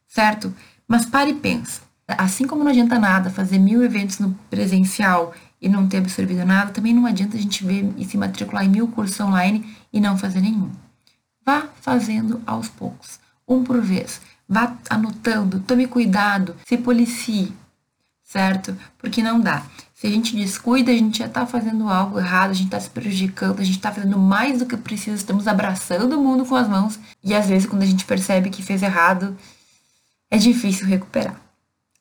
certo? 0.07 0.55
Mas 0.87 1.07
pare 1.07 1.31
e 1.31 1.35
pensa. 1.35 1.81
Assim 2.07 2.47
como 2.47 2.63
não 2.63 2.71
adianta 2.71 2.99
nada 2.99 3.31
fazer 3.31 3.59
mil 3.59 3.83
eventos 3.83 4.19
no 4.19 4.33
presencial 4.51 5.33
e 5.61 5.69
não 5.69 5.89
ter 5.89 5.99
absorvido 5.99 6.45
nada, 6.45 6.71
também 6.71 6.93
não 6.93 7.07
adianta 7.07 7.37
a 7.37 7.41
gente 7.41 7.65
ver 7.65 7.91
e 7.97 8.05
se 8.05 8.19
matricular 8.19 8.65
em 8.65 8.69
mil 8.69 8.89
cursos 8.89 9.19
online 9.21 9.65
e 9.91 10.01
não 10.01 10.19
fazer 10.19 10.41
nenhum. 10.41 10.71
Vá 11.45 11.69
fazendo 11.81 12.43
aos 12.47 12.69
poucos, 12.69 13.19
um 13.49 13.65
por 13.65 13.81
vez. 13.81 14.21
Vá 14.47 14.77
anotando, 14.91 15.61
tome 15.61 15.87
cuidado, 15.87 16.55
se 16.67 16.77
policie, 16.77 17.55
certo? 18.23 18.77
Porque 18.99 19.23
não 19.23 19.41
dá. 19.41 19.63
Se 19.95 20.07
a 20.07 20.11
gente 20.11 20.37
descuida, 20.37 20.91
a 20.91 20.95
gente 20.95 21.19
já 21.19 21.27
está 21.27 21.47
fazendo 21.47 21.89
algo 21.89 22.19
errado, 22.19 22.51
a 22.51 22.55
gente 22.55 22.67
está 22.67 22.81
se 22.81 22.91
prejudicando, 22.91 23.61
a 23.61 23.65
gente 23.65 23.77
está 23.77 23.91
fazendo 23.91 24.19
mais 24.19 24.59
do 24.59 24.67
que 24.67 24.77
precisa, 24.77 25.17
estamos 25.17 25.49
abraçando 25.49 26.19
o 26.19 26.23
mundo 26.23 26.45
com 26.45 26.55
as 26.55 26.69
mãos 26.69 26.99
e 27.23 27.35
às 27.35 27.47
vezes 27.47 27.67
quando 27.67 27.83
a 27.83 27.87
gente 27.87 28.05
percebe 28.05 28.51
que 28.51 28.63
fez 28.63 28.83
errado, 28.83 29.35
é 30.31 30.37
difícil 30.37 30.87
recuperar. 30.87 31.41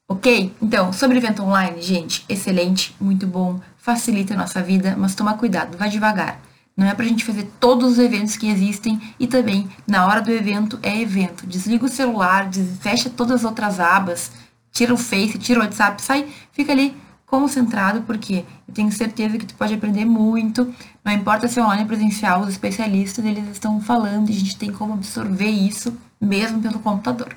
Ok? 0.08 0.54
Então, 0.62 0.92
sobre 0.92 1.18
evento 1.18 1.44
online, 1.44 1.82
gente, 1.82 2.26
excelente, 2.28 2.96
muito 3.00 3.26
bom, 3.26 3.60
facilita 3.78 4.34
a 4.34 4.38
nossa 4.38 4.62
vida, 4.62 4.96
mas 4.98 5.16
toma 5.16 5.38
cuidado, 5.38 5.78
vai 5.78 5.90
devagar. 5.90 6.40
Não 6.76 6.88
é 6.88 6.94
pra 6.94 7.06
gente 7.06 7.24
fazer 7.24 7.50
todos 7.60 7.94
os 7.94 8.00
eventos 8.00 8.36
que 8.36 8.50
existem 8.50 9.00
e 9.20 9.28
também, 9.28 9.70
na 9.88 10.06
hora 10.06 10.22
do 10.22 10.32
evento, 10.32 10.80
é 10.82 11.00
evento. 11.00 11.46
Desliga 11.46 11.86
o 11.86 11.90
celular, 11.90 12.50
fecha 12.82 13.10
todas 13.10 13.42
as 13.42 13.44
outras 13.44 13.80
abas, 13.80 14.32
tira 14.72 14.94
o 14.94 14.98
Face, 14.98 15.38
tira 15.38 15.60
o 15.60 15.64
WhatsApp, 15.64 16.02
sai, 16.02 16.28
fica 16.52 16.72
ali 16.72 16.96
concentrado, 17.26 18.02
porque 18.02 18.44
eu 18.68 18.74
tenho 18.74 18.92
certeza 18.92 19.38
que 19.38 19.46
tu 19.46 19.56
pode 19.56 19.74
aprender 19.74 20.06
muito. 20.06 20.74
Não 21.04 21.12
importa 21.14 21.48
se 21.48 21.60
é 21.60 21.64
online 21.64 21.84
ou 21.84 21.88
presencial, 21.88 22.42
os 22.42 22.50
especialistas, 22.50 23.24
eles 23.24 23.48
estão 23.50 23.80
falando 23.80 24.30
e 24.30 24.34
a 24.34 24.40
gente 24.40 24.58
tem 24.58 24.72
como 24.72 24.94
absorver 24.94 25.50
isso 25.50 25.96
mesmo 26.20 26.62
pelo 26.62 26.80
computador 26.80 27.36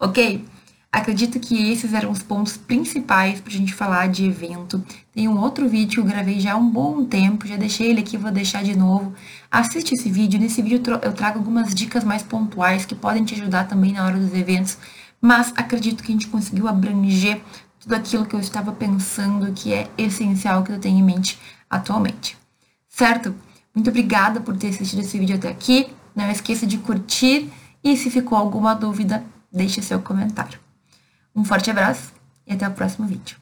ok? 0.00 0.44
Acredito 0.92 1.38
que 1.38 1.70
esses 1.70 1.94
eram 1.94 2.10
os 2.10 2.20
pontos 2.20 2.56
principais 2.56 3.40
para 3.40 3.52
a 3.52 3.56
gente 3.56 3.72
falar 3.72 4.08
de 4.08 4.24
evento. 4.24 4.84
Tem 5.12 5.28
um 5.28 5.38
outro 5.38 5.68
vídeo 5.68 5.94
que 5.94 6.00
eu 6.00 6.04
gravei 6.04 6.40
já 6.40 6.54
há 6.54 6.56
um 6.56 6.68
bom 6.68 7.04
tempo, 7.04 7.46
já 7.46 7.56
deixei 7.56 7.90
ele 7.90 8.00
aqui, 8.00 8.16
vou 8.16 8.32
deixar 8.32 8.64
de 8.64 8.76
novo. 8.76 9.14
Assiste 9.48 9.94
esse 9.94 10.10
vídeo, 10.10 10.40
nesse 10.40 10.60
vídeo 10.60 10.82
eu 11.02 11.12
trago 11.12 11.38
algumas 11.38 11.72
dicas 11.72 12.02
mais 12.02 12.24
pontuais 12.24 12.84
que 12.84 12.96
podem 12.96 13.24
te 13.24 13.34
ajudar 13.34 13.68
também 13.68 13.92
na 13.92 14.04
hora 14.04 14.18
dos 14.18 14.34
eventos, 14.34 14.78
mas 15.20 15.52
acredito 15.56 16.02
que 16.02 16.10
a 16.10 16.14
gente 16.14 16.26
conseguiu 16.26 16.66
abranger 16.66 17.40
tudo 17.78 17.94
aquilo 17.94 18.26
que 18.26 18.34
eu 18.34 18.40
estava 18.40 18.72
pensando 18.72 19.52
que 19.52 19.72
é 19.72 19.88
essencial 19.96 20.64
que 20.64 20.72
eu 20.72 20.80
tenho 20.80 20.98
em 20.98 21.04
mente 21.04 21.38
atualmente. 21.68 22.36
Certo? 22.88 23.32
Muito 23.72 23.90
obrigada 23.90 24.40
por 24.40 24.56
ter 24.56 24.68
assistido 24.68 25.02
esse 25.02 25.16
vídeo 25.18 25.36
até 25.36 25.48
aqui. 25.48 25.86
Não 26.16 26.28
esqueça 26.28 26.66
de 26.66 26.78
curtir 26.78 27.48
e 27.82 27.96
se 27.96 28.10
ficou 28.10 28.36
alguma 28.36 28.74
dúvida, 28.74 29.24
deixe 29.50 29.82
seu 29.82 30.00
comentário. 30.00 30.58
Um 31.34 31.44
forte 31.44 31.70
abraço 31.70 32.12
e 32.46 32.52
até 32.52 32.68
o 32.68 32.72
próximo 32.72 33.06
vídeo. 33.06 33.39